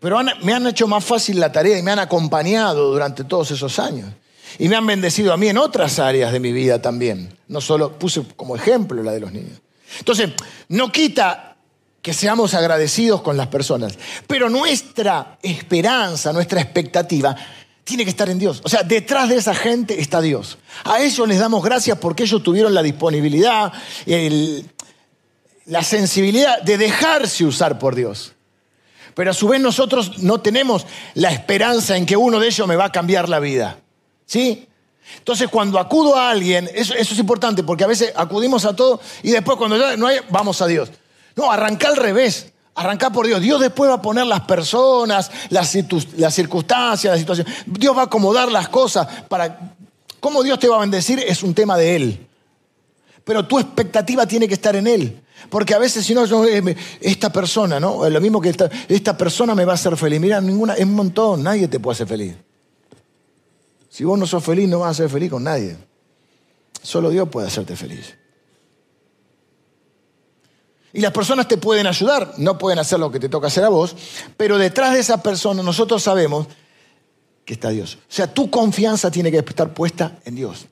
[0.00, 3.78] Pero me han hecho más fácil la tarea y me han acompañado durante todos esos
[3.78, 4.10] años.
[4.58, 7.34] Y me han bendecido a mí en otras áreas de mi vida también.
[7.48, 9.62] No solo puse como ejemplo la de los niños.
[9.98, 10.28] Entonces,
[10.68, 11.56] no quita
[12.02, 17.34] que seamos agradecidos con las personas, pero nuestra esperanza, nuestra expectativa
[17.84, 18.60] tiene que estar en Dios.
[18.64, 20.58] O sea, detrás de esa gente está Dios.
[20.84, 23.72] A ellos les damos gracias porque ellos tuvieron la disponibilidad,
[25.66, 28.32] la sensibilidad de dejarse usar por Dios.
[29.14, 32.76] Pero a su vez nosotros no tenemos la esperanza en que uno de ellos me
[32.76, 33.78] va a cambiar la vida.
[34.24, 34.66] ¿Sí?
[35.18, 39.00] Entonces cuando acudo a alguien, eso, eso es importante porque a veces acudimos a todo
[39.22, 40.90] y después cuando ya no hay, vamos a Dios.
[41.34, 42.52] No, arranca al revés.
[42.74, 43.40] Arranca por Dios.
[43.40, 47.46] Dios después va a poner las personas, las circunstancias, la situación.
[47.66, 49.76] Dios va a acomodar las cosas para...
[50.20, 51.18] ¿Cómo Dios te va a bendecir?
[51.18, 52.26] Es un tema de Él.
[53.24, 55.22] Pero tu expectativa tiene que estar en Él.
[55.48, 58.08] Porque a veces si no, yo, eh, esta persona, ¿no?
[58.08, 60.20] Lo mismo que esta, esta persona me va a hacer feliz.
[60.20, 62.34] Mira, ninguna, es un montón, nadie te puede hacer feliz.
[63.88, 65.76] Si vos no sos feliz, no vas a ser feliz con nadie.
[66.82, 68.16] Solo Dios puede hacerte feliz.
[70.92, 73.68] Y las personas te pueden ayudar, no pueden hacer lo que te toca hacer a
[73.68, 73.94] vos,
[74.36, 76.48] pero detrás de esa persona nosotros sabemos
[77.44, 77.98] que está Dios.
[78.02, 80.66] O sea, tu confianza tiene que estar puesta en Dios.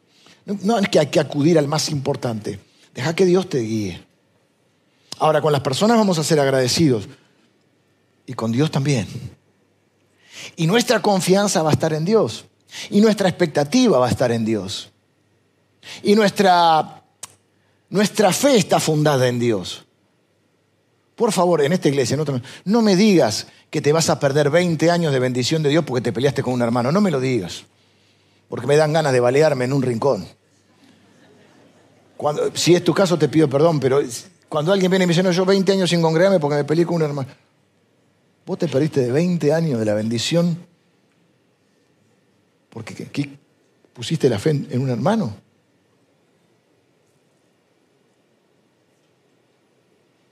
[0.45, 2.59] No es que hay que acudir al más importante.
[2.95, 4.03] Deja que Dios te guíe.
[5.19, 7.09] Ahora, con las personas vamos a ser agradecidos
[8.27, 9.07] y con Dios también.
[10.57, 12.45] Y nuestra confianza va a estar en Dios.
[12.91, 14.91] Y nuestra expectativa va a estar en Dios.
[16.03, 17.03] Y nuestra,
[17.91, 19.85] nuestra fe está fundada en Dios.
[21.19, 22.17] Por favor, en esta iglesia,
[22.65, 26.01] no me digas que te vas a perder 20 años de bendición de Dios porque
[26.01, 26.93] te peleaste con un hermano.
[26.93, 27.65] No me lo digas.
[28.49, 30.29] Porque me dan ganas de balearme en un rincón.
[32.55, 34.01] Si es tu caso, te pido perdón, pero
[34.49, 36.87] cuando alguien viene y me dice, no, yo 20 años sin congregarme porque me peleé
[36.87, 37.29] con un hermano.
[38.47, 40.57] Vos te perdiste de 20 años de la bendición
[42.71, 43.29] porque ¿qué,
[43.93, 45.35] pusiste la fe en un hermano.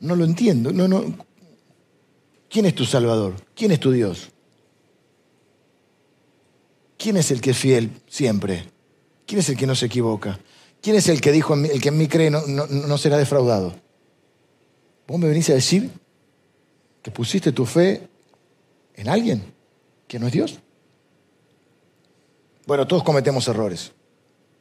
[0.07, 0.73] No lo entiendo.
[0.73, 1.05] No, no.
[2.49, 3.35] ¿Quién es tu Salvador?
[3.55, 4.31] ¿Quién es tu Dios?
[6.97, 8.71] ¿Quién es el que es fiel siempre?
[9.27, 10.39] ¿Quién es el que no se equivoca?
[10.81, 13.75] ¿Quién es el que dijo, el que en mí cree no, será defraudado?
[15.09, 15.91] Vos me venís a decir
[17.03, 18.09] que pusiste tu fe
[18.95, 19.43] en alguien
[20.07, 20.59] que no es Dios.
[22.67, 23.93] Bueno, todos cometemos errores.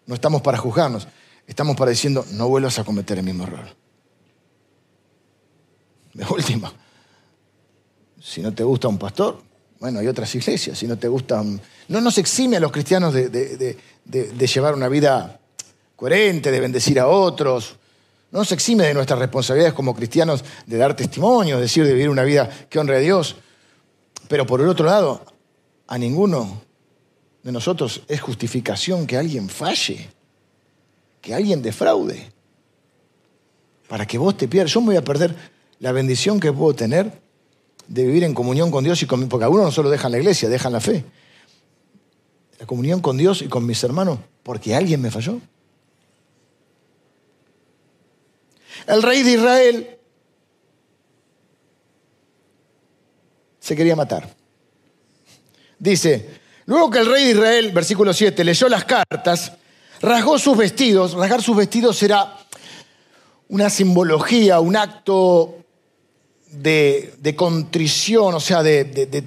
[0.07, 1.07] No estamos para juzgarnos.
[1.47, 3.84] Estamos para diciendo, no vuelvas a cometer el mismo error.
[6.15, 6.71] De última,
[8.21, 9.37] si no te gusta un pastor,
[9.79, 10.77] bueno, hay otras iglesias.
[10.77, 11.61] Si no te gustan.
[11.89, 13.77] No nos exime a los cristianos de,
[14.47, 15.39] llevar una vida
[15.95, 17.75] coherente, de bendecir a otros.
[18.31, 22.09] No nos exime de nuestras responsabilidades como cristianos de dar testimonio, es decir, de vivir
[22.09, 23.35] una vida que honre a Dios.
[24.29, 25.23] Pero por el otro lado,
[25.87, 26.61] a ninguno
[27.43, 30.09] de nosotros es justificación que alguien falle,
[31.21, 32.31] que alguien defraude,
[33.89, 34.71] para que vos te pierdas.
[34.71, 35.35] Yo me voy a perder
[35.79, 37.11] la bendición que puedo tener
[37.87, 40.49] de vivir en comunión con Dios y con porque algunos no solo dejan la iglesia,
[40.49, 41.05] dejan la fe.
[42.59, 45.39] La comunión con Dios y con mis hermanos, porque alguien me falló.
[48.87, 49.97] El rey de Israel
[53.59, 54.33] se quería matar.
[55.79, 59.53] Dice, luego que el rey de Israel, versículo 7, leyó las cartas,
[60.01, 62.37] rasgó sus vestidos, rasgar sus vestidos era
[63.49, 65.64] una simbología, un acto
[66.61, 69.23] de, contrición, o sea, de,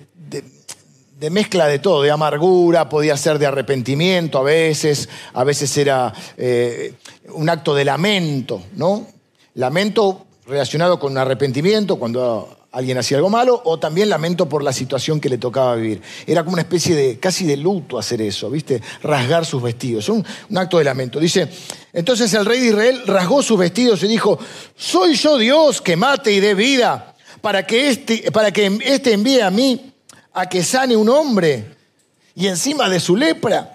[1.31, 6.95] mezcla de todo, de amargura, podía ser de arrepentimiento a veces, a veces era eh,
[7.31, 9.07] un acto de lamento, ¿no?
[9.55, 15.21] Lamento relacionado con arrepentimiento cuando alguien hacía algo malo, o también lamento por la situación
[15.21, 16.03] que le tocaba vivir.
[16.27, 18.81] Era como una especie de, casi de luto hacer eso, ¿viste?
[19.03, 21.19] Rasgar sus vestidos, un, un acto de lamento.
[21.19, 21.49] Dice,
[21.93, 24.39] entonces el rey de Israel rasgó sus vestidos y dijo,
[24.77, 27.15] ¿soy yo Dios que mate y dé vida?
[27.41, 29.93] Para que este, para que este envíe a mí
[30.33, 31.77] a que sane un hombre
[32.35, 33.75] y encima de su lepra.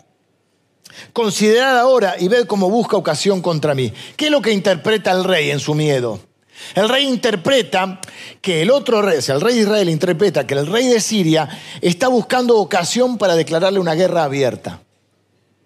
[1.11, 3.91] Considerad ahora y ved cómo busca ocasión contra mí.
[4.15, 6.19] ¿Qué es lo que interpreta el rey en su miedo?
[6.75, 7.99] El rey interpreta
[8.41, 11.49] que el otro rey, el rey de Israel interpreta que el rey de Siria
[11.81, 14.79] está buscando ocasión para declararle una guerra abierta.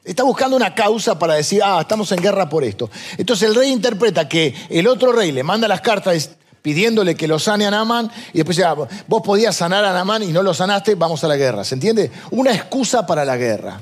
[0.04, 2.90] Está buscando una causa para decir, ah, estamos en guerra por esto.
[3.18, 7.40] Entonces el rey interpreta que el otro rey le manda las cartas pidiéndole que lo
[7.40, 10.96] sane a Namán y después ya, vos podías sanar a Namán y no lo sanaste,
[10.96, 11.64] vamos a la guerra.
[11.64, 12.12] ¿Se entiende?
[12.32, 13.82] Una excusa para la guerra.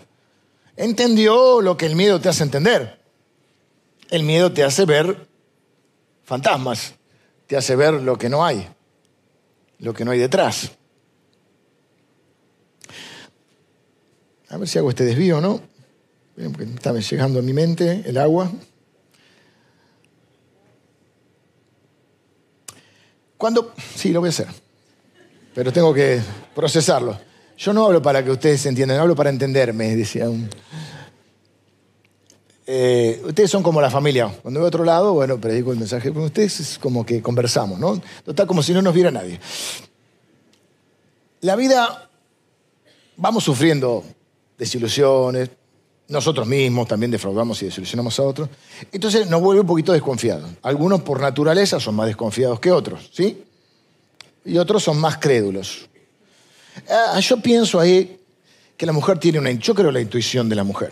[0.78, 3.00] Entendió lo que el miedo te hace entender.
[4.10, 5.28] El miedo te hace ver
[6.24, 6.94] fantasmas,
[7.48, 8.68] te hace ver lo que no hay,
[9.80, 10.72] lo que no hay detrás.
[14.50, 15.60] A ver si hago este desvío, ¿no?
[16.38, 18.52] Está llegando a mi mente el agua.
[23.38, 24.48] Cuando, sí, lo voy a hacer,
[25.54, 26.21] pero tengo que
[26.54, 27.17] procesarlo.
[27.58, 30.50] Yo no hablo para que ustedes entiendan, hablo para entenderme, decía un...
[32.67, 34.28] Eh, ustedes son como la familia.
[34.41, 36.12] Cuando voy a otro lado, bueno, predico el mensaje.
[36.12, 38.02] Con ustedes es como que conversamos, ¿no?
[38.24, 39.39] Total, como si no nos viera nadie.
[41.41, 42.10] La vida,
[43.17, 44.04] vamos sufriendo
[44.58, 45.52] desilusiones,
[46.08, 48.50] nosotros mismos también defraudamos y desilusionamos a otros.
[48.91, 50.50] Entonces nos vuelve un poquito desconfiados.
[50.62, 53.44] Algunos por naturaleza son más desconfiados que otros, ¿sí?
[54.46, 55.88] Y otros son más crédulos.
[56.89, 58.20] Ah, yo pienso ahí
[58.78, 59.52] que la mujer tiene una...
[59.52, 60.91] Yo creo la intuición de la mujer.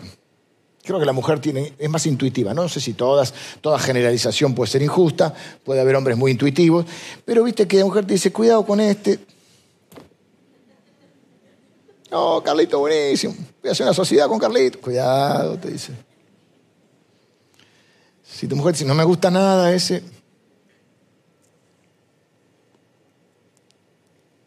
[0.82, 2.52] Creo que la mujer tiene, es más intuitiva.
[2.52, 6.84] No sé si todas, toda generalización puede ser injusta, puede haber hombres muy intuitivos,
[7.24, 9.18] pero viste que la mujer te dice, cuidado con este.
[12.14, 13.34] No, Carlito, buenísimo.
[13.60, 14.80] Voy a hacer una sociedad con Carlito.
[14.80, 15.92] Cuidado, te dice.
[18.22, 20.00] Si tu mujer dice, no me gusta nada ese,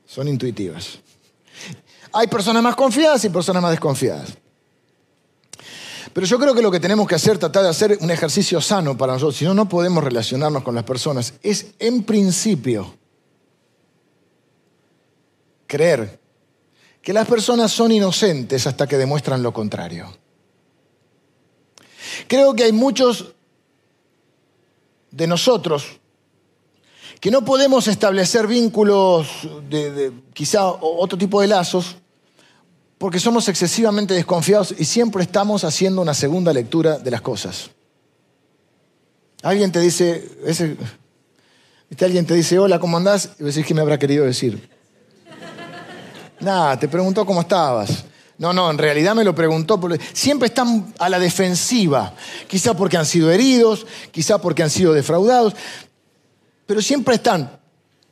[0.05, 0.99] son intuitivas.
[2.13, 4.29] Hay personas más confiadas y personas más desconfiadas.
[6.13, 8.97] Pero yo creo que lo que tenemos que hacer, tratar de hacer un ejercicio sano
[8.97, 12.95] para nosotros, si no, no podemos relacionarnos con las personas, es en principio
[15.67, 16.26] creer
[17.07, 20.13] que las personas son inocentes hasta que demuestran lo contrario.
[22.27, 23.33] Creo que hay muchos
[25.09, 26.01] de nosotros
[27.21, 29.25] que no podemos establecer vínculos
[29.69, 31.95] de, quizá otro tipo de lazos
[32.97, 37.69] porque somos excesivamente desconfiados y siempre estamos haciendo una segunda lectura de las cosas.
[39.43, 40.75] Alguien te dice, ese,
[42.01, 43.29] alguien te dice, hola, ¿cómo andás?
[43.39, 44.75] Y decís, ¿qué me habrá querido decir?
[46.39, 48.05] Nada, te preguntó cómo estabas.
[48.37, 49.79] No, no, en realidad me lo preguntó.
[49.79, 52.13] Porque siempre están a la defensiva.
[52.47, 55.53] Quizá porque han sido heridos, quizá porque han sido defraudados,
[56.65, 57.59] pero siempre están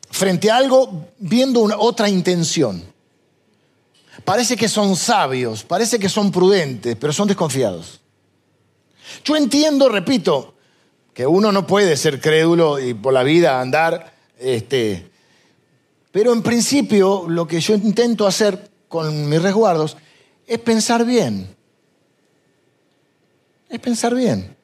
[0.10, 2.84] frente a algo viendo una, otra intención.
[4.24, 8.00] Parece que son sabios, parece que son prudentes, pero son desconfiados.
[9.24, 10.56] Yo entiendo, repito,
[11.14, 15.12] que uno no puede ser crédulo y por la vida andar, este,
[16.16, 19.98] pero en principio lo que yo intento hacer con mis resguardos
[20.48, 21.54] es pensar bien.
[23.68, 24.56] Es pensar bien.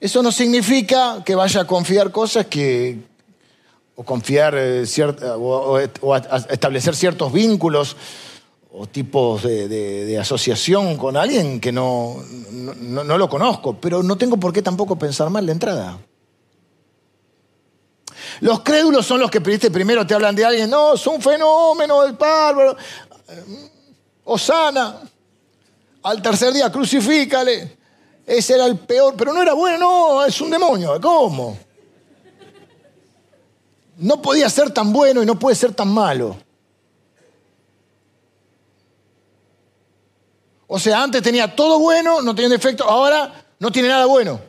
[0.00, 2.98] Eso no significa que vaya a confiar cosas que,
[3.94, 4.86] o confiar eh,
[5.36, 7.94] o, establecer ciertos vínculos
[8.72, 12.16] o tipos de, asociación con alguien que no,
[12.52, 15.98] no, lo conozco, pero no tengo por qué tampoco pensar mal de entrada.
[18.40, 22.12] Los crédulos son los que primero te hablan de alguien, no, es un fenómeno del
[22.12, 22.76] bárbaro,
[24.24, 25.00] Osana,
[26.02, 27.78] al tercer día crucifícale,
[28.26, 31.56] ese era el peor, pero no era bueno, no, es un demonio, ¿cómo?
[33.98, 36.36] no podía ser tan bueno y no puede ser tan malo.
[40.66, 44.40] O sea, antes tenía todo bueno, no tenía defecto, ahora no tiene nada bueno.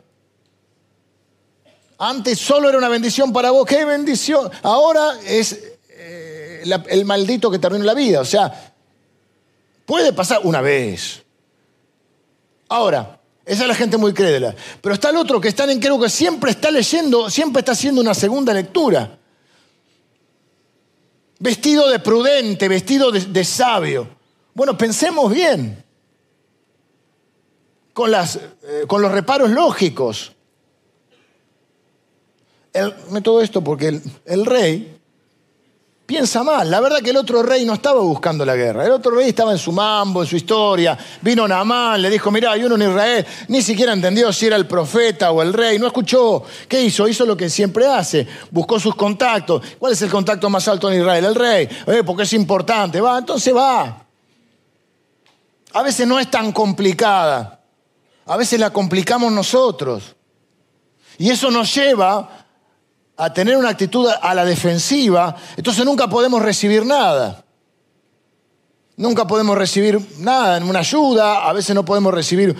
[2.02, 4.50] Antes solo era una bendición para vos, qué bendición.
[4.62, 5.52] Ahora es
[5.90, 8.22] eh, el maldito que terminó la vida.
[8.22, 8.72] O sea,
[9.84, 11.22] puede pasar una vez.
[12.70, 14.54] Ahora, esa es la gente muy crédula.
[14.80, 18.00] Pero está el otro que está en creo que siempre está leyendo, siempre está haciendo
[18.00, 19.18] una segunda lectura
[21.38, 24.08] vestido de prudente, vestido de, sabio.
[24.54, 25.84] Bueno, pensemos bien
[27.92, 30.32] con, las, eh, con los reparos lógicos.
[32.72, 35.00] El, todo esto porque el rey
[36.10, 36.68] piensa mal.
[36.68, 38.84] La verdad que el otro rey no estaba buscando la guerra.
[38.84, 40.98] El otro rey estaba en su mambo, en su historia.
[41.22, 43.24] Vino Naamán, le dijo, mirá, hay uno en Israel.
[43.46, 45.78] Ni siquiera entendió si era el profeta o el rey.
[45.78, 46.42] No escuchó.
[46.66, 47.06] ¿Qué hizo?
[47.06, 48.26] Hizo lo que siempre hace.
[48.50, 49.62] Buscó sus contactos.
[49.78, 51.26] ¿Cuál es el contacto más alto en Israel?
[51.26, 51.68] El rey.
[51.86, 53.00] Eh, porque es importante.
[53.00, 54.04] Va, entonces va.
[55.72, 57.60] A veces no es tan complicada.
[58.26, 60.16] A veces la complicamos nosotros.
[61.18, 62.39] Y eso nos lleva
[63.20, 67.44] a tener una actitud a la defensiva, entonces nunca podemos recibir nada.
[68.96, 72.56] Nunca podemos recibir nada, una ayuda, a veces no podemos recibir,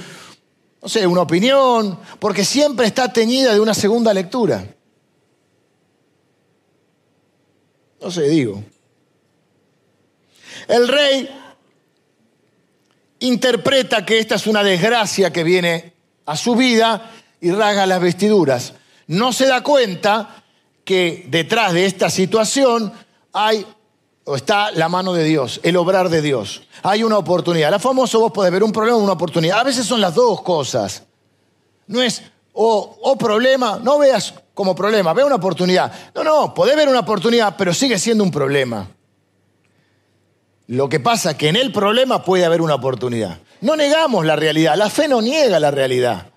[0.83, 4.65] no sé, una opinión, porque siempre está teñida de una segunda lectura.
[8.03, 8.63] No sé, digo.
[10.69, 11.29] El rey
[13.21, 15.95] interpreta que esta es una desgracia que viene
[16.27, 18.75] a su vida y rasga las vestiduras.
[19.07, 20.40] No se da cuenta
[20.85, 22.93] que detrás de esta situación
[23.33, 23.67] hay
[24.25, 26.63] o está la mano de Dios, el obrar de Dios.
[26.83, 27.71] Hay una oportunidad.
[27.71, 29.59] La famosa vos podés ver un problema o una oportunidad.
[29.59, 31.03] A veces son las dos cosas.
[31.87, 35.93] No es o, problema, no veas como problema, ve una oportunidad.
[36.15, 38.89] No, no, podés ver una oportunidad, pero sigue siendo un problema.
[40.67, 43.39] Lo que pasa es que en el problema puede haber una oportunidad.
[43.61, 46.30] No negamos la realidad, la fe no niega la realidad.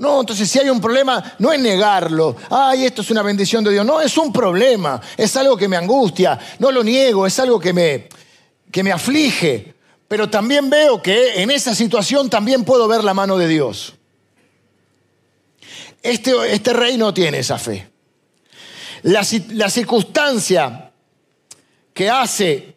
[0.00, 2.34] No, entonces si hay un problema, no es negarlo.
[2.48, 3.84] Ay, esto es una bendición de Dios.
[3.84, 4.98] No, es un problema.
[5.14, 6.38] Es algo que me angustia.
[6.58, 8.08] No lo niego, es algo que me,
[8.72, 9.74] que me aflige.
[10.08, 13.92] Pero también veo que en esa situación también puedo ver la mano de Dios.
[16.02, 17.90] Este, este rey no tiene esa fe.
[19.02, 19.20] La,
[19.50, 20.92] la circunstancia
[21.92, 22.74] que hace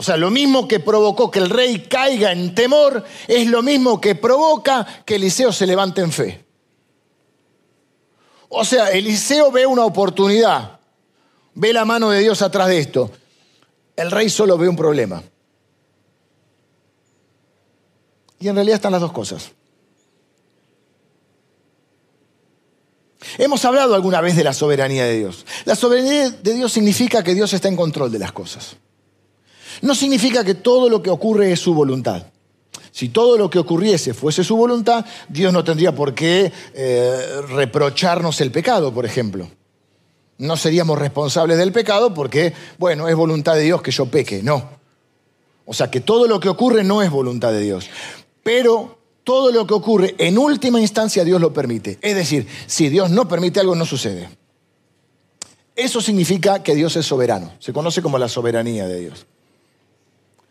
[0.00, 4.00] O sea, lo mismo que provocó que el rey caiga en temor es lo mismo
[4.00, 6.42] que provoca que Eliseo se levante en fe.
[8.48, 10.80] O sea, Eliseo ve una oportunidad,
[11.52, 13.10] ve la mano de Dios atrás de esto.
[13.94, 15.22] El rey solo ve un problema.
[18.38, 19.50] Y en realidad están las dos cosas.
[23.36, 25.44] Hemos hablado alguna vez de la soberanía de Dios.
[25.66, 28.78] La soberanía de Dios significa que Dios está en control de las cosas.
[29.82, 32.26] No significa que todo lo que ocurre es su voluntad.
[32.92, 38.40] Si todo lo que ocurriese fuese su voluntad, Dios no tendría por qué eh, reprocharnos
[38.40, 39.48] el pecado, por ejemplo.
[40.38, 44.42] No seríamos responsables del pecado porque, bueno, es voluntad de Dios que yo peque.
[44.42, 44.70] No.
[45.66, 47.88] O sea que todo lo que ocurre no es voluntad de Dios.
[48.42, 51.98] Pero todo lo que ocurre, en última instancia, Dios lo permite.
[52.00, 54.28] Es decir, si Dios no permite algo, no sucede.
[55.76, 57.52] Eso significa que Dios es soberano.
[57.58, 59.26] Se conoce como la soberanía de Dios.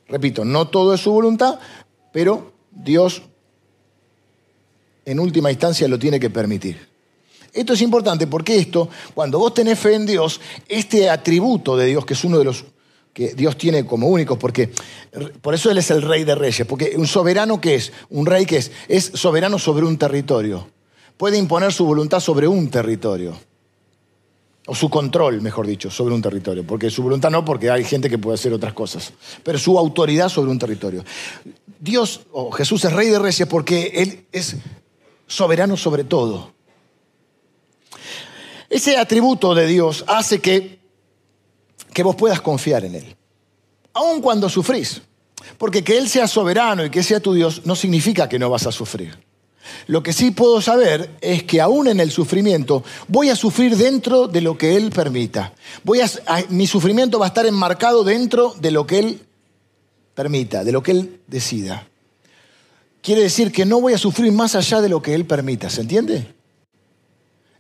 [0.10, 1.60] Repito, no todo es su voluntad,
[2.12, 3.22] pero Dios
[5.05, 6.88] en última instancia lo tiene que permitir.
[7.53, 12.05] Esto es importante porque esto, cuando vos tenés fe en Dios, este atributo de Dios,
[12.05, 12.66] que es uno de los
[13.14, 14.70] que Dios tiene como únicos, porque
[15.41, 18.45] por eso Él es el rey de reyes, porque un soberano que es, un rey
[18.45, 20.68] que es, es soberano sobre un territorio,
[21.18, 23.38] puede imponer su voluntad sobre un territorio,
[24.70, 28.07] o su control, mejor dicho, sobre un territorio, porque su voluntad no, porque hay gente
[28.07, 29.11] que puede hacer otras cosas,
[29.43, 31.03] pero su autoridad sobre un territorio.
[31.80, 34.57] Dios, o Jesús es rey de reyes porque Él es
[35.26, 36.53] soberano sobre todo.
[38.70, 40.78] Ese atributo de Dios hace que
[41.91, 43.15] que vos puedas confiar en Él,
[43.93, 45.01] aun cuando sufrís.
[45.57, 48.67] Porque que Él sea soberano y que sea tu Dios no significa que no vas
[48.67, 49.17] a sufrir.
[49.88, 54.28] Lo que sí puedo saber es que aún en el sufrimiento voy a sufrir dentro
[54.28, 55.53] de lo que Él permita.
[55.84, 56.09] Voy a,
[56.49, 59.22] mi sufrimiento va a estar enmarcado dentro de lo que Él
[60.13, 61.88] permita, de lo que Él decida.
[63.01, 65.82] Quiere decir que no voy a sufrir más allá de lo que Él permita, ¿se
[65.82, 66.34] entiende?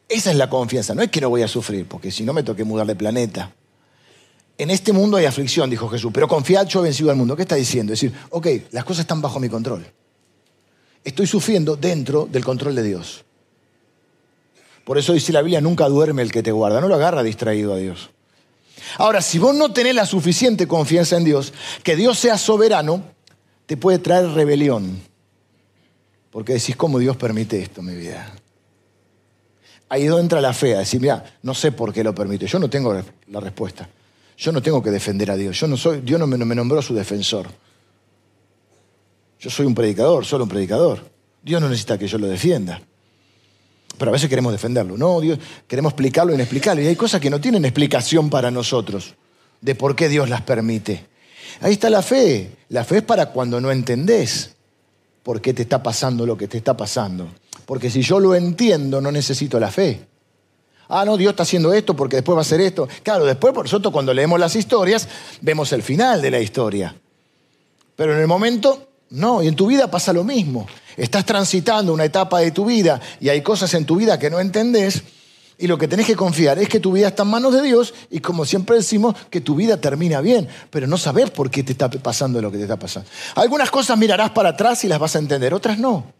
[0.07, 2.43] Esa es la confianza, no es que no voy a sufrir, porque si no me
[2.43, 3.53] toque mudar de planeta
[4.59, 7.33] en este mundo hay aflicción, dijo Jesús, pero confiad, yo he vencido al mundo.
[7.37, 7.93] ¿Qué está diciendo?
[7.93, 9.85] Es decir, ok, las cosas están bajo mi control.
[11.03, 13.23] Estoy sufriendo dentro del control de Dios.
[14.83, 17.73] Por eso dice la Biblia, nunca duerme el que te guarda, no lo agarra distraído
[17.73, 18.09] a Dios.
[18.97, 23.03] Ahora, si vos no tenés la suficiente confianza en Dios, que Dios sea soberano,
[23.65, 24.99] te puede traer rebelión.
[26.31, 28.33] Porque decís, ¿cómo Dios permite esto mi vida?
[29.89, 32.47] Ahí es donde entra la fe, a decir, mira, no sé por qué lo permite,
[32.47, 33.87] yo no tengo la respuesta.
[34.39, 35.59] Yo no tengo que defender a Dios.
[35.59, 37.47] Yo no soy, Dios no me nombró su defensor.
[39.39, 41.09] Yo soy un predicador, solo un predicador.
[41.41, 42.81] Dios no necesita que yo lo defienda.
[43.97, 44.97] Pero a veces queremos defenderlo.
[44.97, 45.19] No,
[45.67, 46.83] queremos explicarlo inexplicable.
[46.83, 49.15] Y hay cosas que no tienen explicación para nosotros
[49.61, 51.05] de por qué Dios las permite.
[51.61, 52.51] Ahí está la fe.
[52.69, 54.55] La fe es para cuando no entendés
[55.23, 57.27] por qué te está pasando lo que te está pasando.
[57.65, 60.07] Porque si yo lo entiendo, no necesito la fe
[60.89, 62.87] ah, no, Dios está haciendo esto porque después va a hacer esto.
[63.03, 65.07] Claro, después por nosotros cuando leemos las historias
[65.41, 66.95] vemos el final de la historia.
[67.95, 70.67] Pero en el momento, no, y en tu vida pasa lo mismo.
[70.95, 74.39] Estás transitando una etapa de tu vida y hay cosas en tu vida que no
[74.39, 75.03] entendés
[75.61, 77.93] y lo que tenés que confiar es que tu vida está en manos de Dios
[78.09, 81.73] y como siempre decimos, que tu vida termina bien, pero no saber por qué te
[81.73, 83.09] está pasando lo que te está pasando.
[83.35, 86.13] Algunas cosas mirarás para atrás y las vas a entender, otras no.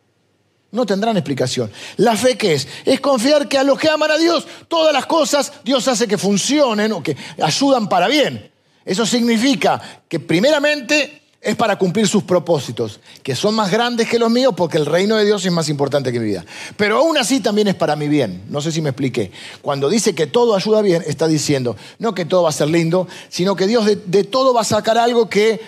[0.72, 1.72] No tendrán explicación.
[1.98, 2.68] ¿La fe qué es?
[2.86, 6.18] Es confiar que a los que aman a Dios, todas las cosas Dios hace que
[6.18, 8.52] funcionen o que ayudan para bien.
[8.84, 14.30] Eso significa que primeramente es para cumplir sus propósitos, que son más grandes que los
[14.30, 16.46] míos porque el reino de Dios es más importante que mi vida.
[16.76, 18.44] Pero aún así también es para mi bien.
[18.50, 19.32] No sé si me expliqué.
[19.62, 23.08] Cuando dice que todo ayuda bien, está diciendo no que todo va a ser lindo,
[23.30, 25.62] sino que Dios de, todo va a sacar algo que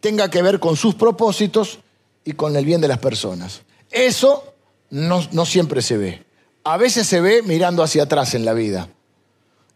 [0.00, 1.78] tenga que ver con sus propósitos
[2.24, 3.62] y con el bien de las personas.
[3.90, 4.54] Eso
[4.90, 6.24] no, siempre se ve.
[6.64, 8.88] A veces se ve mirando hacia atrás en la vida.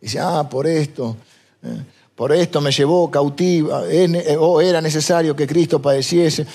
[0.00, 1.16] Dice, ah, por esto,
[1.62, 1.82] eh,
[2.16, 6.46] por esto me llevó cautiva, eh, o era necesario que Cristo padeciese.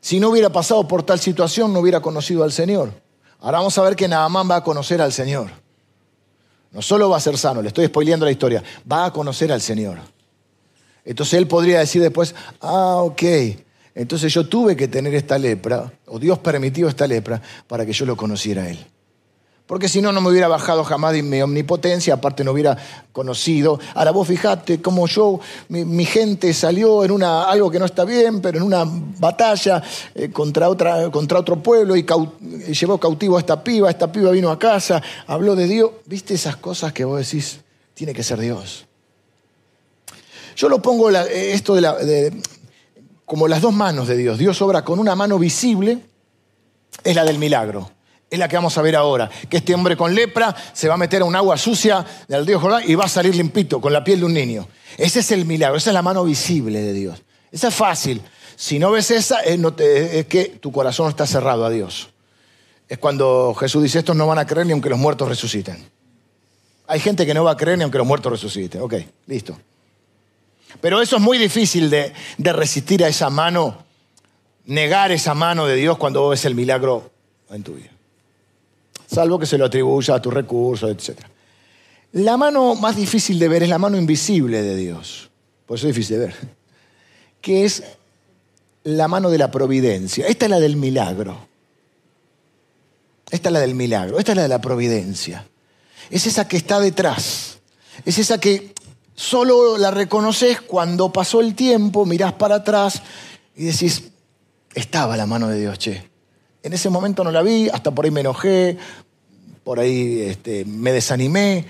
[0.00, 2.92] Si no hubiera pasado por tal situación, no hubiera conocido al Señor.
[3.40, 5.50] Ahora vamos a ver que Naamán va a conocer al Señor.
[6.70, 9.60] No solo va a ser sano, le estoy spoileando la historia, va a conocer al
[9.60, 9.98] Señor.
[11.04, 13.22] Entonces él podría decir después, ah, ok,
[13.96, 18.06] entonces yo tuve que tener esta lepra, o Dios permitió esta lepra, para que yo
[18.06, 18.78] lo conociera a Él.
[19.70, 22.76] Porque si no, no me hubiera bajado jamás de mi omnipotencia, aparte no hubiera
[23.12, 23.78] conocido.
[23.94, 28.40] Ahora vos fijate cómo yo, mi, gente salió en una, algo que no está bien,
[28.40, 29.80] pero en una batalla
[30.16, 32.04] eh, contra, otra, contra otro pueblo y
[32.72, 35.92] llevó cautivo a esta piba, esta piba vino a casa, habló de Dios.
[36.04, 37.60] ¿Viste esas cosas que vos decís?
[37.94, 38.86] Tiene que ser Dios.
[40.56, 41.76] Yo lo pongo esto
[43.24, 44.36] como las dos manos de Dios.
[44.36, 46.00] Dios obra con una mano visible,
[47.04, 47.88] es la del milagro.
[48.30, 49.28] Es la que vamos a ver ahora.
[49.48, 52.60] Que este hombre con lepra se va a meter a un agua sucia del río
[52.60, 54.68] Jordán y va a salir limpito, con la piel de un niño.
[54.96, 57.22] Ese es el milagro, esa es la mano visible de Dios.
[57.50, 58.22] Esa es fácil.
[58.54, 62.10] Si no ves esa, es, es que tu corazón está cerrado a Dios.
[62.88, 65.84] Es cuando Jesús dice, estos no van a creer ni aunque los muertos resuciten.
[66.86, 68.80] Hay gente que no va a creer ni aunque los muertos resuciten.
[68.80, 68.94] Ok,
[69.26, 69.56] listo.
[70.80, 73.84] Pero eso es muy difícil de, resistir a esa mano,
[74.66, 77.10] negar esa mano de Dios cuando ves el milagro
[77.50, 77.90] en tu vida.
[79.10, 81.18] Salvo que se lo atribuya a tus recursos, etc.
[82.12, 85.30] La mano más difícil de ver es la mano invisible de Dios.
[85.66, 86.34] Por eso es difícil de ver.
[87.40, 87.82] Que es
[88.84, 90.26] la mano de la providencia.
[90.26, 91.48] Esta es la del milagro.
[93.30, 94.18] Esta es la del milagro.
[94.18, 95.46] Esta es la de la providencia.
[96.10, 97.58] Es esa que está detrás.
[98.04, 98.74] Es esa que
[99.20, 103.02] Solo la reconoces cuando pasó el tiempo, mirás para atrás
[103.54, 104.04] y decís,
[104.74, 106.09] estaba la mano de Dios, che.
[106.62, 108.76] En ese momento no la vi, hasta por ahí me enojé,
[109.64, 111.64] por ahí este, me desanimé,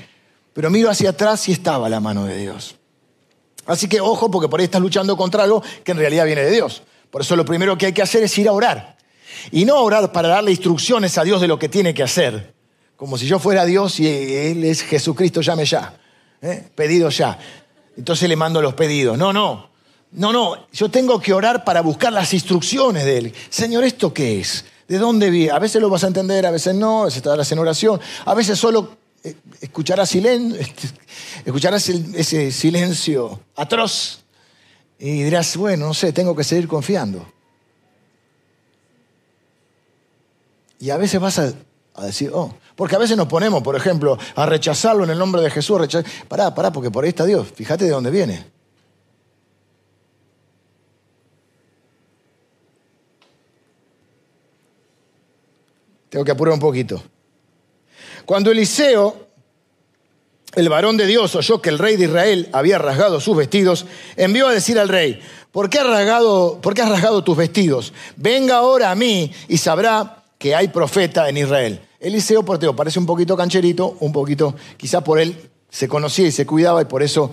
[0.52, 2.76] pero miro hacia atrás y estaba la mano de Dios.
[3.66, 6.50] Así que ojo, porque por ahí estás luchando contra algo que en realidad viene de
[6.50, 6.82] Dios.
[7.10, 8.96] Por eso lo primero que hay que hacer es ir a orar.
[9.52, 12.54] Y no orar para darle instrucciones a Dios de lo que tiene que hacer.
[12.96, 16.00] Como si yo fuera Dios y Él es Jesucristo, llame ya.
[16.42, 16.68] ¿eh?
[16.74, 17.38] pedido ya.
[17.96, 19.16] Entonces le mando los pedidos.
[19.16, 19.70] No, no,
[20.12, 20.66] no, no.
[20.72, 23.34] Yo tengo que orar para buscar las instrucciones de Él.
[23.48, 24.64] Señor, ¿esto qué es?
[24.90, 25.52] ¿De dónde viene?
[25.52, 28.34] A veces lo vas a entender, a veces no, a veces estarás en oración, a
[28.34, 30.60] veces solo eh, escucharás, silencio,
[31.44, 34.24] escucharás ese silencio atroz
[34.98, 37.24] y dirás, bueno, no sé, tengo que seguir confiando.
[40.80, 41.54] Y a veces vas a
[41.94, 45.40] a decir, oh, porque a veces nos ponemos, por ejemplo, a rechazarlo en el nombre
[45.40, 45.78] de Jesús.
[46.26, 47.46] Pará, pará, porque por ahí está Dios.
[47.54, 48.59] Fíjate de dónde viene.
[56.10, 57.02] Tengo que apurar un poquito.
[58.26, 59.28] Cuando Eliseo,
[60.54, 63.86] el varón de Dios, oyó que el rey de Israel había rasgado sus vestidos,
[64.16, 65.20] envió a decir al rey,
[65.52, 67.92] ¿por qué has rasgado, por qué has rasgado tus vestidos?
[68.16, 71.80] Venga ahora a mí y sabrá que hay profeta en Israel.
[72.00, 76.46] Eliseo Porteo parece un poquito cancherito, un poquito, quizá por él se conocía y se
[76.46, 77.30] cuidaba y por eso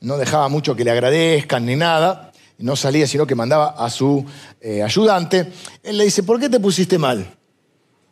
[0.00, 4.24] no dejaba mucho que le agradezcan ni nada, no salía sino que mandaba a su
[4.60, 5.52] eh, ayudante.
[5.82, 7.26] Él le dice, ¿por qué te pusiste mal?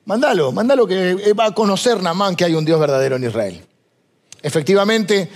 [0.05, 3.65] Mándalo, mándalo que va a conocer Namán que hay un Dios verdadero en Israel.
[4.43, 5.31] Efectivamente,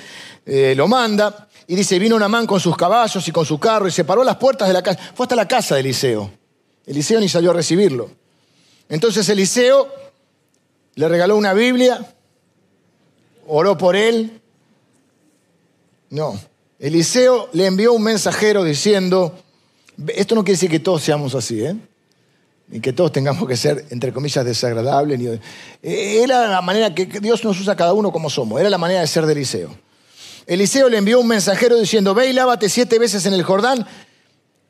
[0.45, 3.93] eh, lo manda y dice, vino Namán con sus caballos y con su carro y
[3.93, 5.01] se paró las puertas de la casa.
[5.15, 6.31] Fue hasta la casa de Eliseo.
[6.85, 8.11] Eliseo ni salió a recibirlo.
[8.89, 9.89] Entonces Eliseo
[10.95, 12.15] le regaló una Biblia,
[13.47, 14.41] oró por él.
[16.11, 16.39] No,
[16.79, 19.39] Eliseo le envió un mensajero diciendo,
[20.09, 21.77] esto no quiere decir que todos seamos así, ¿eh?
[22.69, 25.41] Ni que todos tengamos que ser, entre comillas, desagradables.
[25.83, 29.07] Era la manera que Dios nos usa cada uno como somos, era la manera de
[29.07, 29.77] ser de Eliseo.
[30.47, 33.87] Eliseo le envió un mensajero diciendo, ve y lávate siete veces en el Jordán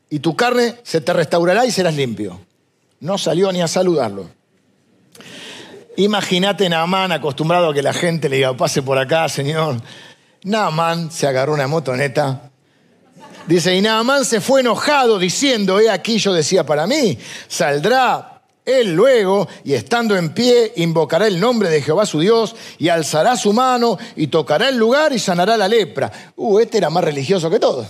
[0.09, 2.41] y tu carne se te restaurará y serás limpio.
[3.01, 4.31] No salió ni a saludarlo.
[5.97, 9.77] Imagínate Naamán acostumbrado a que la gente le diga, pase por acá, señor.
[10.45, 12.51] Naamán se agarró una motoneta.
[13.47, 17.17] Dice, y Naamán se fue enojado diciendo, he aquí yo decía para mí,
[17.47, 22.89] saldrá él luego y estando en pie invocará el nombre de Jehová su Dios y
[22.89, 26.11] alzará su mano y tocará el lugar y sanará la lepra.
[26.35, 27.87] Uh, este era más religioso que todos.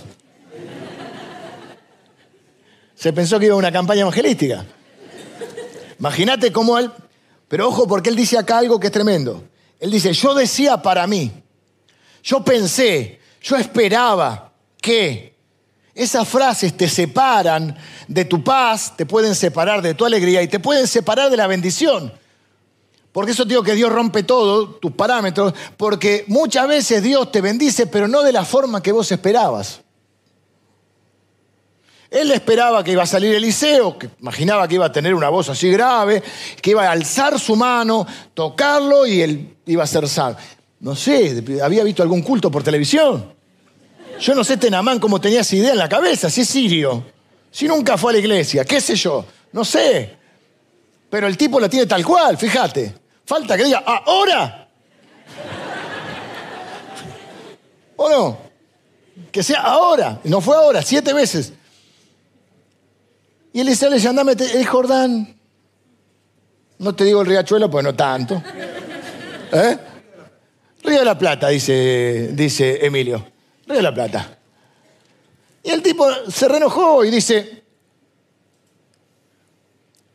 [2.93, 4.65] Se pensó que iba a una campaña evangelística.
[5.97, 6.91] Imagínate cómo él
[7.47, 9.43] pero ojo, porque él dice acá algo que es tremendo.
[9.79, 11.31] Él dice, yo decía para mí,
[12.23, 14.51] yo pensé, yo esperaba
[14.81, 15.36] que
[15.97, 17.75] esas frases te separan
[18.07, 21.47] de tu paz, te pueden separar de tu alegría y te pueden separar de la
[21.47, 22.13] bendición.
[23.11, 27.87] Porque eso digo que Dios rompe todo, tus parámetros, porque muchas veces Dios te bendice,
[27.87, 29.81] pero no de la forma que vos esperabas.
[32.11, 35.49] Él esperaba que iba a salir Eliseo, que imaginaba que iba a tener una voz
[35.49, 36.21] así grave,
[36.61, 40.37] que iba a alzar su mano, tocarlo y él iba a ser salvo.
[40.79, 43.36] No sé, había visto algún culto por televisión.
[44.19, 47.03] Yo no sé Tenamán cómo tenía esa idea en la cabeza, si es sirio,
[47.51, 50.17] si nunca fue a la iglesia, qué sé yo, no sé.
[51.09, 52.93] Pero el tipo la tiene tal cual, fíjate.
[53.25, 54.69] Falta que diga, ahora.
[57.95, 58.37] ¿O no?
[59.31, 60.19] Que sea ahora.
[60.23, 61.53] No fue ahora, siete veces.
[63.53, 65.35] Y le dice, andame, el Jordán.
[66.79, 68.41] No te digo el riachuelo, pues no tanto.
[69.51, 69.77] ¿Eh?
[70.83, 73.36] Río de la Plata, dice, dice Emilio.
[73.67, 74.37] Río de la Plata.
[75.63, 77.63] Y el tipo se reenojó y dice,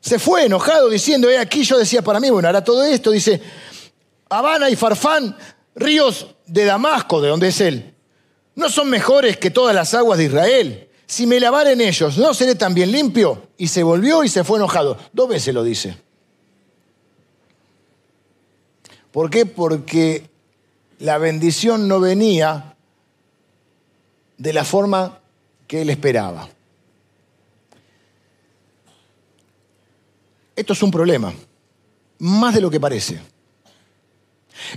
[0.00, 3.40] se fue enojado diciendo, he aquí yo decía para mí, bueno, hará todo esto, dice,
[4.30, 5.36] Habana y Farfán,
[5.74, 7.94] ríos de Damasco, de donde es él,
[8.54, 10.88] no son mejores que todas las aguas de Israel.
[11.06, 13.48] Si me lavar en ellos, ¿no seré también limpio?
[13.58, 14.96] Y se volvió y se fue enojado.
[15.12, 15.96] Dos veces lo dice.
[19.10, 19.44] ¿Por qué?
[19.44, 20.30] Porque
[20.98, 22.71] la bendición no venía
[24.36, 25.20] de la forma
[25.66, 26.48] que él esperaba.
[30.54, 31.32] Esto es un problema,
[32.18, 33.20] más de lo que parece.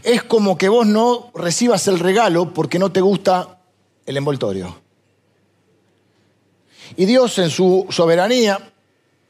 [0.03, 3.59] Es como que vos no recibas el regalo porque no te gusta
[4.05, 4.81] el envoltorio.
[6.95, 8.71] Y Dios en su soberanía,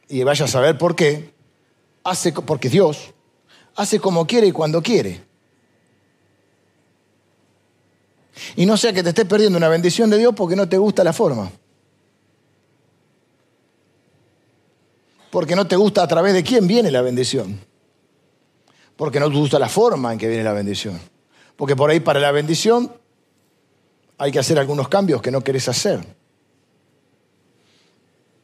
[0.07, 1.34] y vaya a saber por qué,
[2.03, 3.13] hace, porque Dios
[3.76, 5.23] hace como quiere y cuando quiere.
[8.55, 11.03] Y no sea que te estés perdiendo una bendición de Dios porque no te gusta
[11.03, 11.51] la forma.
[15.29, 17.59] Porque no te gusta a través de quién viene la bendición.
[18.95, 20.99] Porque no te gusta la forma en que viene la bendición.
[21.55, 22.91] Porque por ahí para la bendición
[24.17, 26.05] hay que hacer algunos cambios que no querés hacer.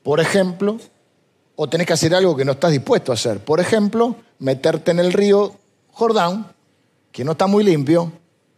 [0.04, 0.78] Por ejemplo,
[1.56, 3.40] o tenés que hacer algo que no estás dispuesto a hacer.
[3.40, 5.56] Por ejemplo, meterte en el río
[5.92, 6.52] Jordán,
[7.12, 8.12] que no está muy limpio,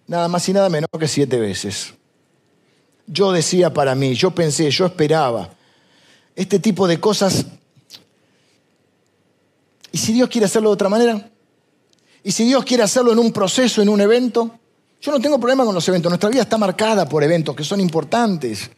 [0.07, 1.93] nada más y nada menos que siete veces.
[3.07, 5.49] Yo decía para mí, yo pensé, yo esperaba.
[6.35, 7.45] Este tipo de cosas.
[9.91, 11.29] ¿Y si Dios quiere hacerlo de otra manera?
[12.23, 14.51] ¿Y si Dios quiere hacerlo en un proceso, en un evento?
[15.01, 16.09] Yo no tengo problema con los eventos.
[16.09, 18.71] Nuestra vida está marcada por eventos que son importantes.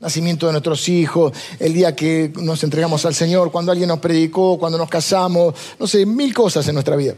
[0.00, 4.58] Nacimiento de nuestros hijos, el día que nos entregamos al Señor, cuando alguien nos predicó,
[4.58, 7.14] cuando nos casamos, no sé, mil cosas en nuestra vida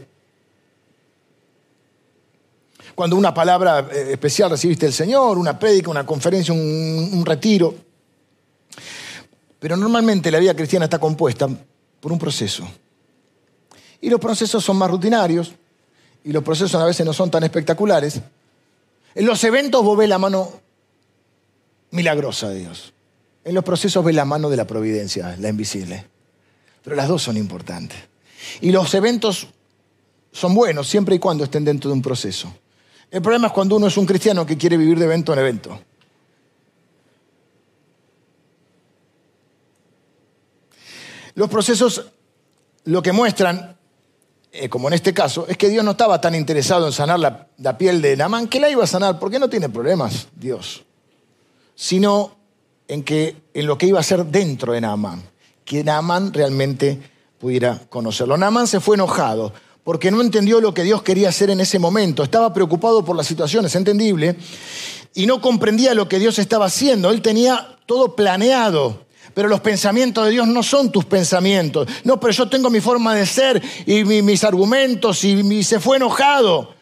[2.95, 7.73] cuando una palabra eh, especial recibiste del Señor, una prédica, una conferencia, un, retiro.
[9.59, 11.47] Pero normalmente la vida cristiana está compuesta
[11.99, 12.67] por un proceso.
[14.01, 15.53] Y los procesos son más rutinarios
[16.23, 18.21] y los procesos a veces no son tan espectaculares.
[19.15, 20.51] En los eventos vos ves la mano
[21.91, 22.93] milagrosa de Dios.
[23.45, 26.05] En los procesos ves la mano de la providencia, la invisible.
[26.83, 27.97] Pero las dos son importantes.
[28.61, 29.47] Y los eventos
[30.31, 32.53] son buenos siempre y cuando estén dentro de un proceso.
[33.13, 35.79] El problema es cuando uno es un cristiano que quiere vivir de evento en evento.
[41.35, 42.07] Los procesos
[42.85, 43.77] lo que muestran,
[44.51, 47.77] eh, como en este caso, es que Dios no estaba tan interesado en sanar la,
[47.77, 50.83] piel de Naamán, que la iba a sanar, porque no tiene problemas Dios,
[51.75, 52.35] sino
[52.87, 55.21] en, que, en lo que iba a hacer dentro de Naamán,
[55.63, 56.99] que Naamán realmente
[57.37, 58.37] pudiera conocerlo.
[58.37, 59.53] Naamán se fue enojado
[59.83, 62.23] porque no entendió lo que Dios quería hacer en ese momento.
[62.23, 64.35] Estaba preocupado por la situación, es entendible,
[65.13, 67.09] y no comprendía lo que Dios estaba haciendo.
[67.11, 69.03] Él tenía todo planeado.
[69.33, 71.87] Pero los pensamientos de Dios no son tus pensamientos.
[72.03, 76.75] No, pero yo tengo mi forma de ser y mis argumentos y se fue enojado.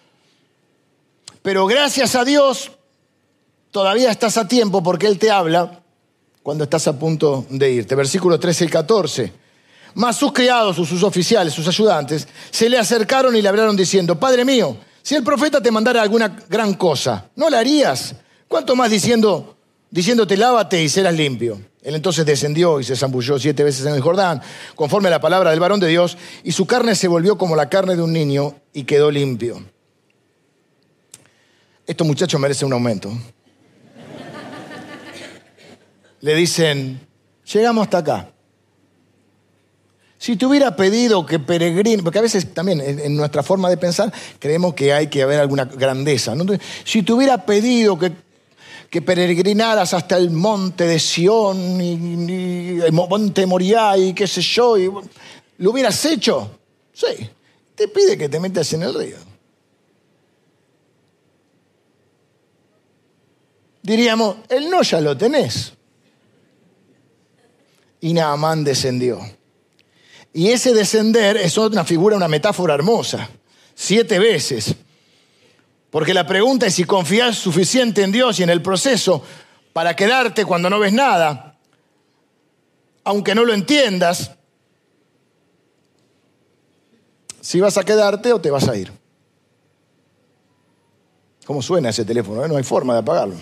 [1.42, 2.72] Pero gracias a Dios
[3.72, 5.82] todavía estás a tiempo porque Él te habla
[6.44, 7.96] cuando estás a punto de irte.
[7.96, 9.41] Versículo 13 y 14.
[9.94, 14.46] Mas sus criados, sus oficiales, sus ayudantes, se le acercaron y le hablaron diciendo, Padre
[14.46, 18.16] mío, si el profeta te mandara alguna gran cosa, ¿no la harías?
[18.48, 19.58] ¿Cuánto más diciendo,
[19.90, 21.60] diciéndote lávate y serás limpio?
[21.82, 24.42] Él entonces descendió y se zambulló siete veces en el Jordán,
[24.76, 27.70] conforme a la palabra del varón de Dios, y su carne se volvió como la
[27.70, 29.64] carne de un niño y quedó limpio.
[31.88, 33.12] Estos muchachos merecen un aumento.
[36.22, 37.08] Le dicen,
[37.52, 38.32] llegamos hasta acá.
[40.22, 44.14] Si te hubiera pedido que peregrine, porque a veces también en nuestra forma de pensar
[44.38, 46.36] creemos que hay que haber alguna grandeza.
[46.84, 48.12] Si te hubiera pedido que,
[48.92, 54.76] que, peregrinaras hasta el monte de Sión y, el monte Moriah y qué sé yo,
[55.58, 56.52] ¿lo hubieras hecho?
[56.94, 57.28] Sí.
[57.74, 59.18] Te pide que te metas en el río.
[63.82, 65.74] Diríamos, el no ya lo tenés.
[68.02, 69.41] Y Naamán descendió.
[70.34, 73.30] Y ese descender es una figura, una metáfora hermosa.
[73.76, 74.76] Siete veces.
[75.90, 79.24] Porque la pregunta es si confías suficiente en Dios y en el proceso
[79.74, 81.58] para quedarte cuando no ves nada,
[83.04, 84.32] aunque no lo entiendas,
[87.42, 88.92] si vas a quedarte o te vas a ir.
[91.46, 92.46] ¿Cómo suena ese teléfono?
[92.46, 92.48] Eh?
[92.48, 93.36] No hay forma de apagarlo.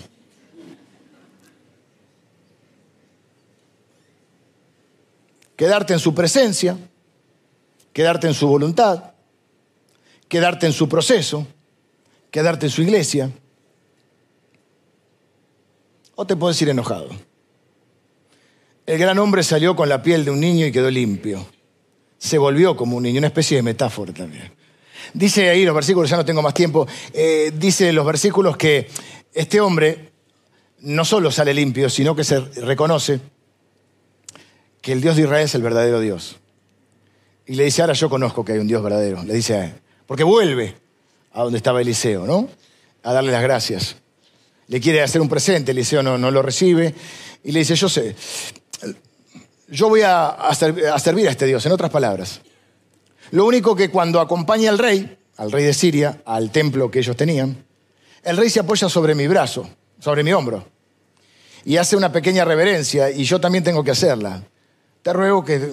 [5.60, 6.78] Quedarte en su presencia,
[7.92, 9.12] quedarte en su voluntad,
[10.26, 11.46] quedarte en su proceso,
[12.30, 13.30] quedarte en su iglesia,
[16.14, 17.10] o te puedes ir enojado.
[18.86, 21.46] El gran hombre salió con la piel de un niño y quedó limpio.
[22.16, 24.54] Se volvió como un niño, una especie de metáfora también.
[25.12, 28.88] Dice ahí los versículos, ya no tengo más tiempo, eh, dice los versículos que
[29.34, 30.10] este hombre
[30.78, 33.20] no solo sale limpio, sino que se reconoce
[34.80, 36.36] que el Dios de Israel es el verdadero Dios.
[37.46, 39.22] Y le dice, ahora yo conozco que hay un Dios verdadero.
[39.24, 39.74] Le dice a él,
[40.06, 40.76] porque vuelve
[41.32, 42.48] a donde estaba Eliseo, ¿no?
[43.02, 43.96] A darle las gracias.
[44.68, 46.94] Le quiere hacer un presente, Eliseo no, no lo recibe.
[47.42, 48.14] Y le dice, yo sé,
[49.68, 52.40] yo voy a, a servir a este Dios, en otras palabras.
[53.30, 57.16] Lo único que cuando acompaña al rey, al rey de Siria, al templo que ellos
[57.16, 57.64] tenían,
[58.22, 59.68] el rey se apoya sobre mi brazo,
[59.98, 60.66] sobre mi hombro,
[61.64, 64.42] y hace una pequeña reverencia, y yo también tengo que hacerla.
[65.02, 65.72] Te ruego que,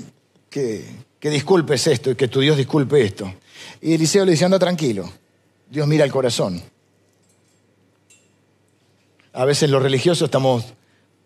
[0.50, 3.32] que, disculpes esto y que tu Dios disculpe esto.
[3.82, 5.10] Y Eliseo le dice, anda tranquilo,
[5.70, 6.62] Dios mira el corazón.
[9.34, 10.66] A veces los religiosos estamos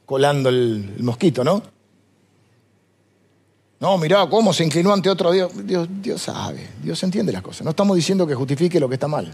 [0.05, 1.61] colando el mosquito, ¿no?
[3.79, 5.51] No, mirá cómo se inclinó ante otro Dios.
[5.65, 5.87] Dios.
[6.01, 7.63] Dios sabe, Dios entiende las cosas.
[7.63, 9.33] No estamos diciendo que justifique lo que está mal.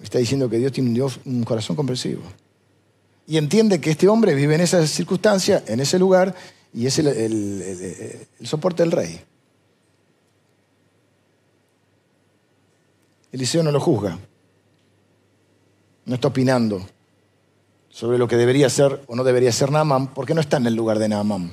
[0.00, 2.22] Está diciendo que Dios tiene un, Dios, un corazón comprensivo.
[3.26, 6.34] Y entiende que este hombre vive en esa circunstancia, en ese lugar,
[6.72, 9.20] y es el, soporte del rey.
[13.32, 14.18] Eliseo no lo juzga.
[16.04, 16.86] No está opinando
[17.90, 20.74] sobre lo que debería ser o no debería ser Naamán, porque no está en el
[20.74, 21.52] lugar de Naamán.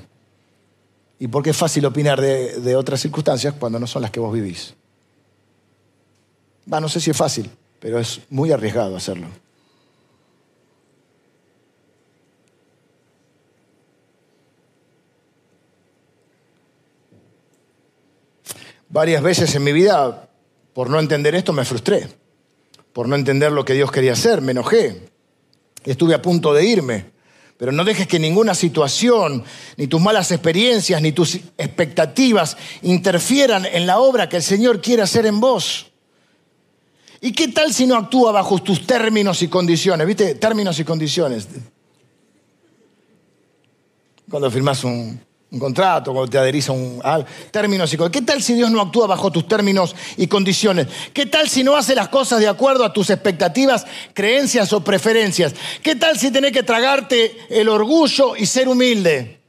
[1.20, 4.74] Y porque es fácil opinar de, otras circunstancias cuando no son las que vos vivís.
[6.72, 7.50] Va, no sé si es fácil,
[7.80, 9.28] pero es muy arriesgado hacerlo.
[18.96, 20.30] Varias veces en mi vida,
[20.72, 22.08] por no entender esto, me frustré.
[22.94, 25.10] Por no entender lo que Dios quería hacer, me enojé.
[25.84, 27.12] Estuve a punto de irme.
[27.58, 29.44] Pero no dejes que ninguna situación,
[29.76, 35.02] ni tus malas experiencias, ni tus expectativas interfieran en la obra que el Señor quiere
[35.02, 35.92] hacer en vos.
[37.20, 40.08] ¿Y qué tal si no actúa bajo tus términos y condiciones?
[40.08, 40.36] ¿Viste?
[40.36, 41.50] Términos y condiciones.
[44.30, 45.20] Cuando firmas un,
[45.56, 47.02] un contrato, cuando te adherís a un
[47.50, 50.88] términos y ¿Qué tal si Dios no actúa bajo tus términos y condiciones?
[51.14, 55.56] ¿Qué tal si no hace las cosas de acuerdo a tus expectativas, creencias o preferencias?
[55.82, 59.40] ¿Qué tal si tenés que tragarte el orgullo y ser humilde?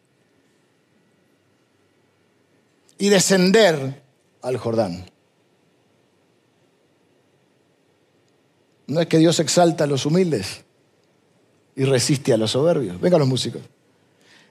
[2.98, 4.00] Y descender
[4.42, 5.10] al Jordán.
[8.86, 10.64] No es que Dios exalta a los humildes
[11.74, 13.00] y resiste a los soberbios.
[13.00, 13.62] Vengan los músicos.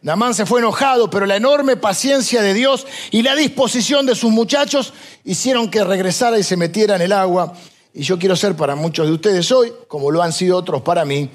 [0.05, 4.29] Namán se fue enojado, pero la enorme paciencia de Dios y la disposición de sus
[4.29, 4.93] muchachos
[5.23, 7.53] hicieron que regresara y se metiera en el agua.
[7.91, 11.05] Y yo quiero ser para muchos de ustedes hoy, como lo han sido otros para
[11.05, 11.31] mí,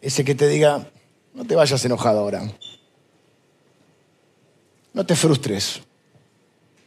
[0.00, 0.88] ese que te diga,
[1.34, 2.48] no te vayas enojado ahora.
[4.92, 5.80] No te frustres.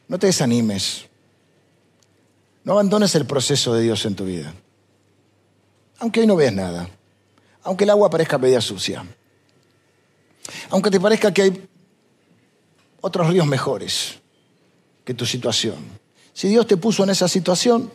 [0.07, 1.07] No te desanimes.
[2.63, 4.53] No abandones el proceso de Dios en tu vida.
[5.99, 6.89] Aunque hoy no veas nada.
[7.63, 9.05] Aunque el agua parezca media sucia.
[10.69, 11.69] Aunque te parezca que hay
[13.01, 14.19] otros ríos mejores
[15.03, 15.75] que tu situación.
[16.33, 17.91] Si Dios te puso en esa situación,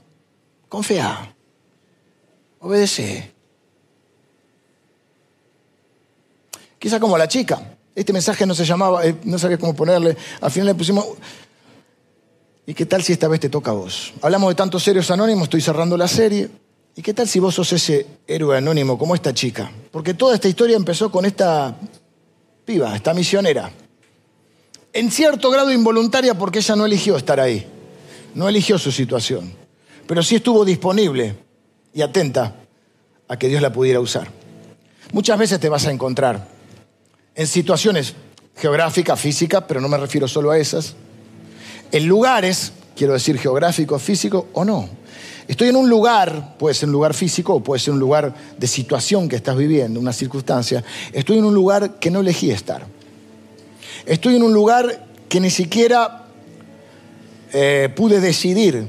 [0.68, 1.34] confía,
[2.60, 3.32] obedece.
[6.78, 7.76] Quizá como la chica.
[7.94, 10.16] Este mensaje no se llamaba, eh, no sabía cómo ponerle.
[10.40, 11.06] Al final le pusimos.
[12.66, 14.12] ¿Y qué tal si esta vez te toca a vos?
[14.22, 16.48] Hablamos de tantos serios anónimos, estoy cerrando la serie.
[16.94, 19.70] ¿Y qué tal si vos sos ese héroe anónimo como esta chica?
[19.90, 21.76] Porque toda esta historia empezó con esta
[22.64, 23.70] piba, esta misionera.
[24.92, 27.66] En cierto grado involuntaria porque ella no eligió estar ahí,
[28.34, 29.52] no eligió su situación,
[30.06, 31.34] pero sí estuvo disponible
[31.94, 32.56] y atenta
[33.28, 34.28] a que Dios la pudiera usar.
[35.12, 36.48] Muchas veces te vas a encontrar
[37.34, 38.14] en situaciones
[38.56, 40.94] geográficas, físicas, pero no me refiero solo a esas,
[41.90, 44.88] en lugares, quiero decir geográfico, físico o no.
[45.48, 49.28] Estoy en un lugar, puede ser un lugar físico puede ser un lugar de situación
[49.28, 50.84] que estás viviendo, una circunstancia.
[51.12, 52.86] Estoy en un lugar que no elegí estar.
[54.06, 56.26] Estoy en un lugar que ni siquiera
[57.52, 58.88] eh, pude decidir,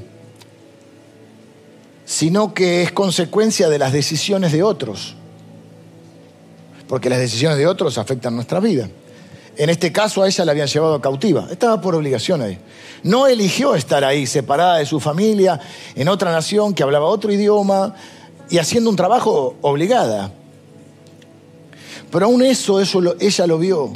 [2.04, 5.16] sino que es consecuencia de las decisiones de otros.
[6.88, 8.88] Porque las decisiones de otros afectan nuestra vida.
[9.56, 11.46] En este caso a ella la habían llevado cautiva.
[11.50, 12.58] Estaba por obligación ahí.
[13.02, 15.60] No eligió estar ahí, separada de su familia,
[15.94, 17.94] en otra nación que hablaba otro idioma
[18.50, 20.32] y haciendo un trabajo obligada.
[22.10, 23.92] Pero aún eso, eso ella lo vio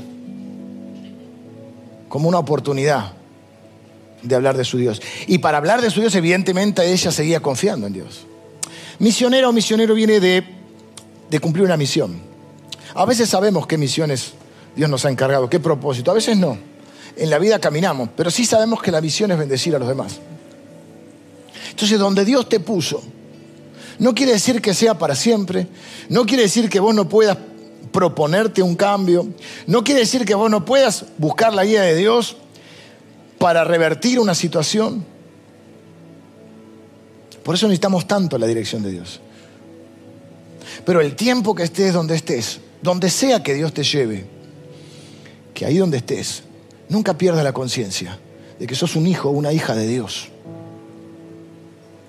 [2.08, 3.12] como una oportunidad
[4.22, 5.00] de hablar de su Dios.
[5.26, 8.26] Y para hablar de su Dios, evidentemente, ella seguía confiando en Dios.
[8.98, 10.44] Misionero o misionero viene de,
[11.30, 12.20] de cumplir una misión.
[12.94, 14.32] A veces sabemos qué misiones
[14.78, 16.12] Dios nos ha encargado, qué propósito.
[16.12, 16.56] A veces no.
[17.16, 20.20] En la vida caminamos, pero sí sabemos que la visión es bendecir a los demás.
[21.70, 23.02] Entonces, donde Dios te puso,
[23.98, 25.66] no quiere decir que sea para siempre,
[26.10, 27.36] no quiere decir que vos no puedas
[27.90, 29.26] proponerte un cambio,
[29.66, 32.36] no quiere decir que vos no puedas buscar la guía de Dios
[33.38, 35.04] para revertir una situación.
[37.42, 39.20] Por eso necesitamos tanto la dirección de Dios.
[40.84, 44.37] Pero el tiempo que estés donde estés, donde sea que Dios te lleve,
[45.58, 46.44] que ahí donde estés,
[46.88, 48.16] nunca pierdas la conciencia
[48.60, 50.28] de que sos un hijo o una hija de Dios,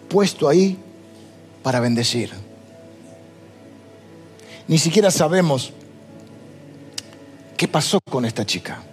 [0.07, 0.77] puesto ahí
[1.63, 2.29] para bendecir.
[4.67, 5.73] Ni siquiera sabemos
[7.57, 8.83] qué pasó con esta chica.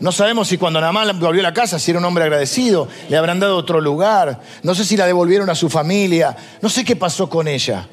[0.00, 3.16] No sabemos si cuando Namán volvió a la casa, si era un hombre agradecido, le
[3.16, 4.40] habrán dado otro lugar.
[4.64, 6.36] No sé si la devolvieron a su familia.
[6.60, 7.86] No sé qué pasó con ella.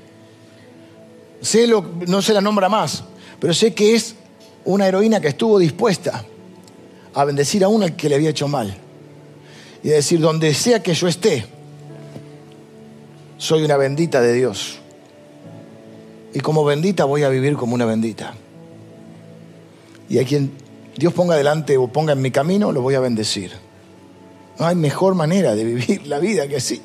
[1.42, 3.04] Sé lo, no se la nombra más,
[3.40, 4.16] pero sé que es
[4.68, 6.26] una heroína que estuvo dispuesta
[7.14, 8.76] a bendecir a una que le había hecho mal.
[9.82, 11.46] Y decir, donde sea que yo esté,
[13.38, 14.80] soy una bendita de Dios.
[16.34, 18.34] Y como bendita voy a vivir como una bendita.
[20.10, 20.52] Y a quien
[20.98, 23.52] Dios ponga delante o ponga en mi camino, lo voy a bendecir.
[24.60, 26.82] No hay mejor manera de vivir la vida que así.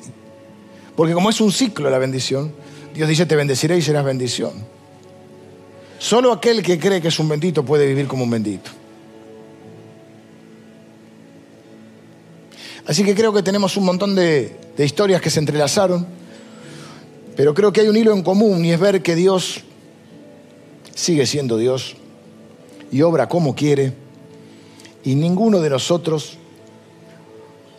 [0.95, 2.53] Porque como es un ciclo la bendición,
[2.93, 4.72] Dios dice, te bendeciré y serás bendición.
[6.03, 8.69] Solo aquel que cree que es un bendito puede vivir como un bendito.
[12.85, 16.05] Así que creo que tenemos un montón de, de historias que se entrelazaron,
[17.37, 19.61] pero creo que hay un hilo en común y es ver que Dios
[20.93, 21.95] sigue siendo Dios
[22.91, 23.93] y obra como quiere
[25.05, 26.37] y ninguno de nosotros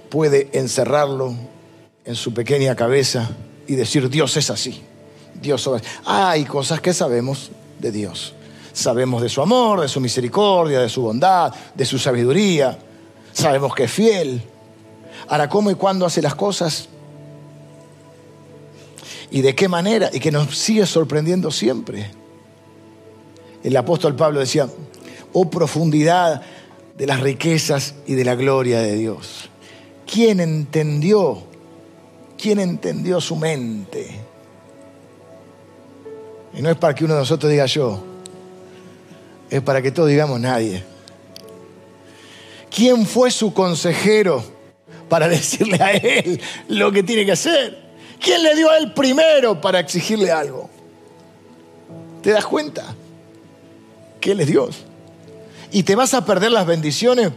[0.09, 1.35] puede encerrarlo
[2.07, 3.33] en su pequeña cabeza
[3.67, 4.81] y decir Dios es así.
[5.43, 5.83] Dios obra.
[6.07, 7.51] Hay cosas que sabemos
[7.85, 8.35] de Dios.
[8.73, 12.79] Sabemos de su amor, de su misericordia, de su bondad, de su sabiduría.
[13.33, 14.43] Sabemos que es fiel.
[15.29, 16.89] Ahora, ¿cómo y cuándo hace las cosas?
[19.31, 20.09] ¿Y de qué manera?
[20.13, 22.11] Y que nos sigue sorprendiendo siempre.
[23.63, 24.67] El apóstol Pablo decía,
[25.33, 26.41] oh profundidad
[26.97, 29.51] de las riquezas y de la gloria de Dios.
[30.11, 31.43] ¿Quién entendió?
[32.39, 34.24] ¿Quién entendió su mente?
[36.57, 38.03] Y no es para que uno de nosotros diga yo,
[39.51, 40.85] es para que todos digamos nadie.
[42.75, 44.45] ¿Quién fue su consejero
[45.09, 47.85] para decirle a él lo que tiene que hacer?
[48.21, 50.71] ¿Quién le dio a él primero para exigirle algo?
[52.23, 52.95] ¿Te das cuenta?
[54.19, 54.85] Que Él es Dios.
[55.71, 57.31] Y te vas a perder las bendiciones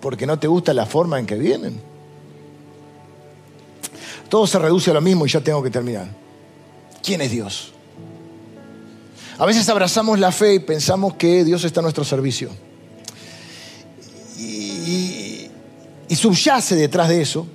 [0.00, 1.80] porque no te gusta la forma en que vienen.
[4.28, 6.08] Todo se reduce a lo mismo y ya tengo que terminar.
[7.04, 7.72] ¿Quién es Dios?
[9.38, 12.50] A veces abrazamos la fe y pensamos que Dios está a nuestro servicio.
[14.38, 15.50] Y,
[16.14, 17.46] subyace detrás de eso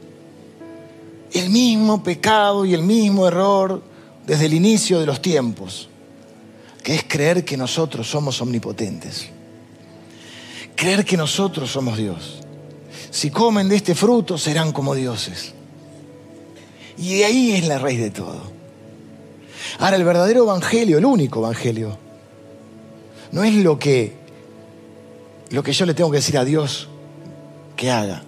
[1.34, 3.82] el mismo pecado y el mismo error
[4.28, 5.90] desde el inicio de los tiempos,
[6.84, 9.30] que es creer que nosotros somos omnipotentes.
[10.76, 12.40] Creer que nosotros somos Dios.
[13.10, 15.54] Si comen de este fruto serán como dioses.
[16.98, 18.61] Y ahí es la raíz de todo.
[19.80, 21.98] Ahora, el verdadero evangelio, el único evangelio,
[23.32, 24.14] no es lo que,
[25.50, 26.90] lo que yo le tengo que decir a Dios
[27.76, 28.24] que haga.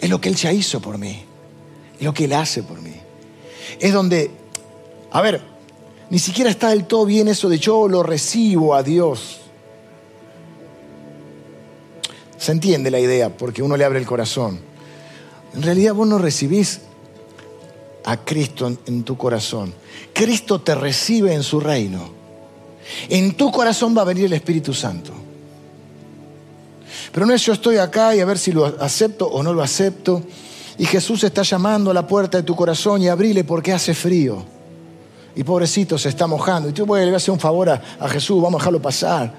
[0.00, 1.24] Es lo que Él ya hizo por mí.
[1.98, 2.94] Es lo que Él hace por mí.
[3.80, 4.30] Es donde,
[5.10, 5.42] a ver,
[6.10, 9.40] ni siquiera está del todo bien eso de yo lo recibo a Dios.
[12.36, 14.60] Se entiende la idea porque uno le abre el corazón.
[15.54, 16.82] En realidad vos no recibís
[18.04, 19.74] a Cristo en, tu corazón.
[20.12, 22.10] Cristo te recibe en su reino.
[23.08, 25.12] En tu corazón va a venir el Espíritu Santo.
[27.12, 29.62] Pero no es yo estoy acá y a ver si lo acepto o no lo
[29.62, 30.22] acepto.
[30.76, 34.44] Y Jesús está llamando a la puerta de tu corazón y abrile porque hace frío.
[35.36, 36.68] Y pobrecito se está mojando.
[36.68, 39.32] Y tú, voy a hacer un favor a, a Jesús, vamos a dejarlo pasar.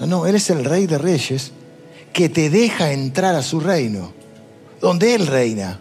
[0.00, 1.52] No, no, Él es el rey de reyes
[2.12, 4.12] que te deja entrar a su reino,
[4.80, 5.80] donde Él reina.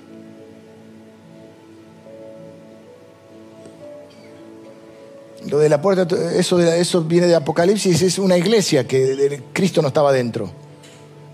[5.48, 9.90] Lo de la puerta, eso, eso viene de Apocalipsis, es una iglesia que Cristo no
[9.90, 10.50] estaba dentro.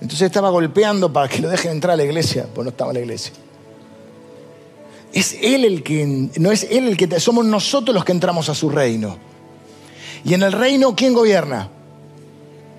[0.02, 2.96] Entonces estaba golpeando para que lo dejen entrar a la iglesia, pues no estaba en
[2.96, 3.34] la iglesia.
[5.12, 8.56] Es Él el que, no es Él el que, somos nosotros los que entramos a
[8.56, 9.18] su reino.
[10.24, 11.70] Y en el reino, ¿quién gobierna?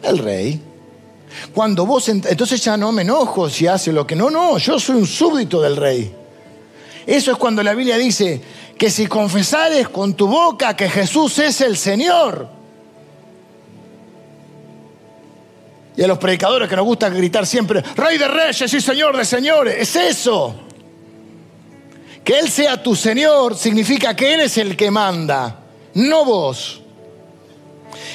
[0.03, 0.61] El rey.
[1.55, 4.97] Cuando vos, entonces ya no me enojo si hace lo que no, no, yo soy
[4.97, 6.13] un súbdito del rey.
[7.07, 8.41] Eso es cuando la Biblia dice,
[8.81, 12.49] que si confesares con tu boca que Jesús es el Señor
[15.95, 19.25] Y a los predicadores que nos gusta gritar siempre, Rey de Reyes y Señor de
[19.27, 19.77] Señores.
[19.79, 20.55] Es eso.
[22.25, 25.61] Que Él sea tu Señor significa que Él es el que manda,
[25.93, 26.81] no vos.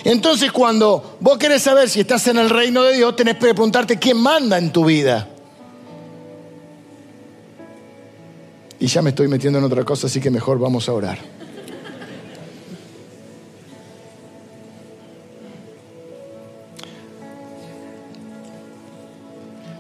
[0.03, 3.99] Entonces cuando vos querés saber si estás en el reino de Dios, tenés que preguntarte
[3.99, 5.27] quién manda en tu vida.
[8.79, 11.17] Y ya me estoy metiendo en otra cosa, así que mejor vamos a orar.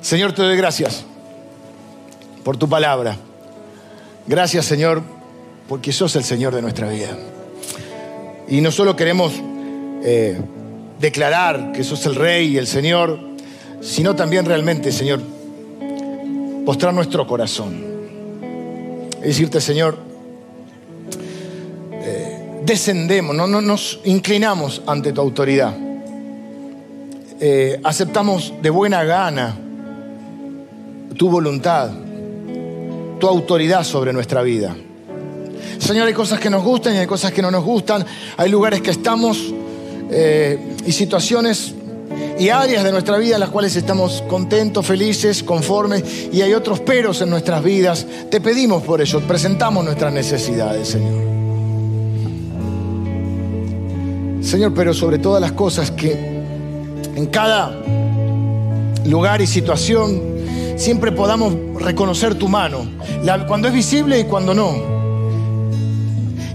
[0.01, 1.03] Señor, te doy gracias
[2.43, 3.17] por tu palabra.
[4.27, 5.01] Gracias, Señor,
[5.67, 7.17] porque sos el Señor de nuestra vida.
[8.47, 9.33] Y no solo queremos
[10.03, 10.39] eh,
[10.99, 13.19] declarar que sos el Rey y el Señor,
[13.81, 15.21] sino también realmente, Señor,
[16.65, 17.94] postrar nuestro corazón.
[19.25, 19.97] Y decirte, Señor,
[21.91, 25.75] eh, descendemos, no, no, nos inclinamos ante tu autoridad.
[27.39, 29.57] Eh, aceptamos de buena gana
[31.17, 31.89] tu voluntad,
[33.19, 34.75] tu autoridad sobre nuestra vida.
[35.79, 38.05] Señor, hay cosas que nos gustan y hay cosas que no nos gustan.
[38.37, 39.51] Hay lugares que estamos
[40.11, 41.73] eh, y situaciones
[42.37, 46.79] y áreas de nuestra vida en las cuales estamos contentos, felices, conformes y hay otros
[46.79, 48.05] peros en nuestras vidas.
[48.29, 51.23] Te pedimos por ello, presentamos nuestras necesidades, Señor.
[54.41, 56.11] Señor, pero sobre todas las cosas que
[57.15, 57.71] en cada
[59.05, 60.21] lugar y situación
[60.75, 62.85] siempre podamos reconocer tu mano,
[63.47, 64.75] cuando es visible y cuando no.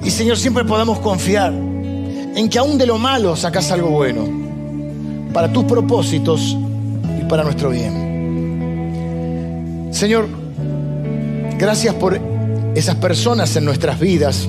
[0.05, 4.40] Y Señor, siempre podamos confiar en que aún de lo malo sacas algo bueno
[5.33, 6.57] para tus propósitos
[7.21, 8.11] y para nuestro bien.
[9.93, 10.29] Señor,
[11.59, 12.21] gracias por
[12.75, 14.49] esas personas en nuestras vidas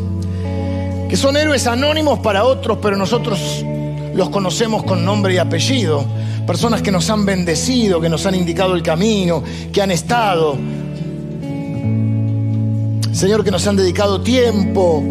[1.11, 3.65] que son héroes anónimos para otros, pero nosotros
[4.15, 6.05] los conocemos con nombre y apellido.
[6.47, 10.55] Personas que nos han bendecido, que nos han indicado el camino, que han estado.
[13.11, 15.03] Señor, que nos han dedicado tiempo,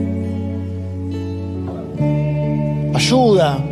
[2.94, 3.62] ayuda,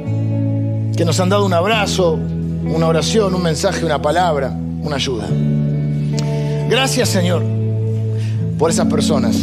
[0.99, 5.29] que nos han dado un abrazo, una oración, un mensaje, una palabra, una ayuda.
[6.69, 7.41] Gracias Señor
[8.59, 9.37] por esas personas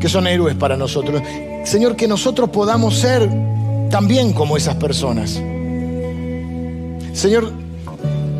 [0.00, 1.20] que son héroes para nosotros.
[1.64, 3.28] Señor, que nosotros podamos ser
[3.90, 5.38] también como esas personas.
[7.12, 7.52] Señor,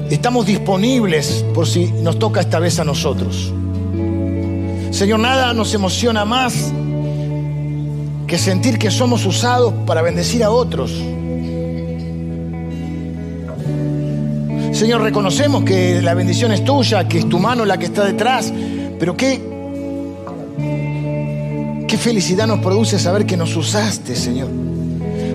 [0.09, 3.53] estamos disponibles por si nos toca esta vez a nosotros.
[4.93, 6.73] Señor, nada nos emociona más
[8.29, 10.93] que sentir que somos usados para bendecir a otros.
[14.73, 18.53] Señor, reconocemos que la bendición es tuya, que es tu mano la que está detrás,
[19.01, 19.41] pero qué,
[21.89, 24.51] qué felicidad nos produce saber que nos usaste, Señor,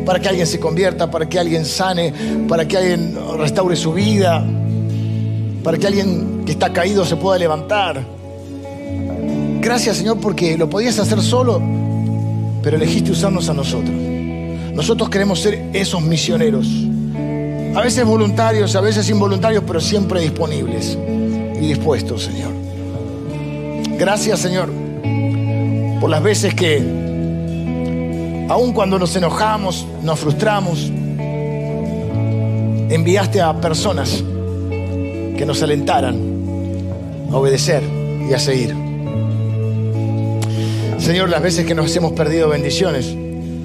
[0.05, 2.13] para que alguien se convierta, para que alguien sane,
[2.47, 4.45] para que alguien restaure su vida,
[5.63, 8.05] para que alguien que está caído se pueda levantar.
[9.61, 11.82] Gracias, Señor, porque lo podías hacer solo
[12.63, 13.95] pero elegiste usarnos a nosotros.
[14.73, 16.67] Nosotros queremos ser esos misioneros,
[17.75, 20.97] a veces voluntarios, a veces involuntarios, pero siempre disponibles
[21.61, 22.51] y dispuestos, Señor.
[23.97, 24.69] Gracias, Señor,
[25.99, 26.77] por las veces que,
[28.49, 30.91] aun cuando nos enojamos, nos frustramos,
[32.89, 34.23] enviaste a personas
[35.37, 36.15] que nos alentaran
[37.31, 37.83] a obedecer
[38.29, 38.82] y a seguir.
[41.03, 43.13] Señor, las veces que nos hemos perdido bendiciones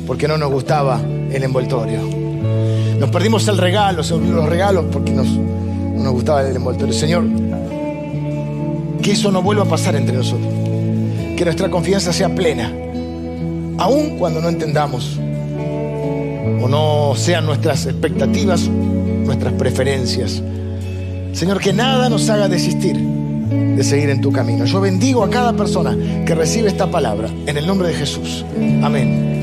[0.09, 2.01] porque no nos gustaba el envoltorio.
[2.99, 6.93] Nos perdimos el regalo, los regalos porque no nos gustaba el envoltorio.
[6.93, 7.22] Señor,
[9.01, 10.53] que eso no vuelva a pasar entre nosotros.
[11.36, 12.72] Que nuestra confianza sea plena,
[13.78, 15.16] aun cuando no entendamos
[16.61, 20.43] o no sean nuestras expectativas, nuestras preferencias.
[21.34, 23.17] Señor, que nada nos haga desistir
[23.49, 24.64] de seguir en tu camino.
[24.64, 28.44] Yo bendigo a cada persona que recibe esta palabra en el nombre de Jesús.
[28.82, 29.38] Amén.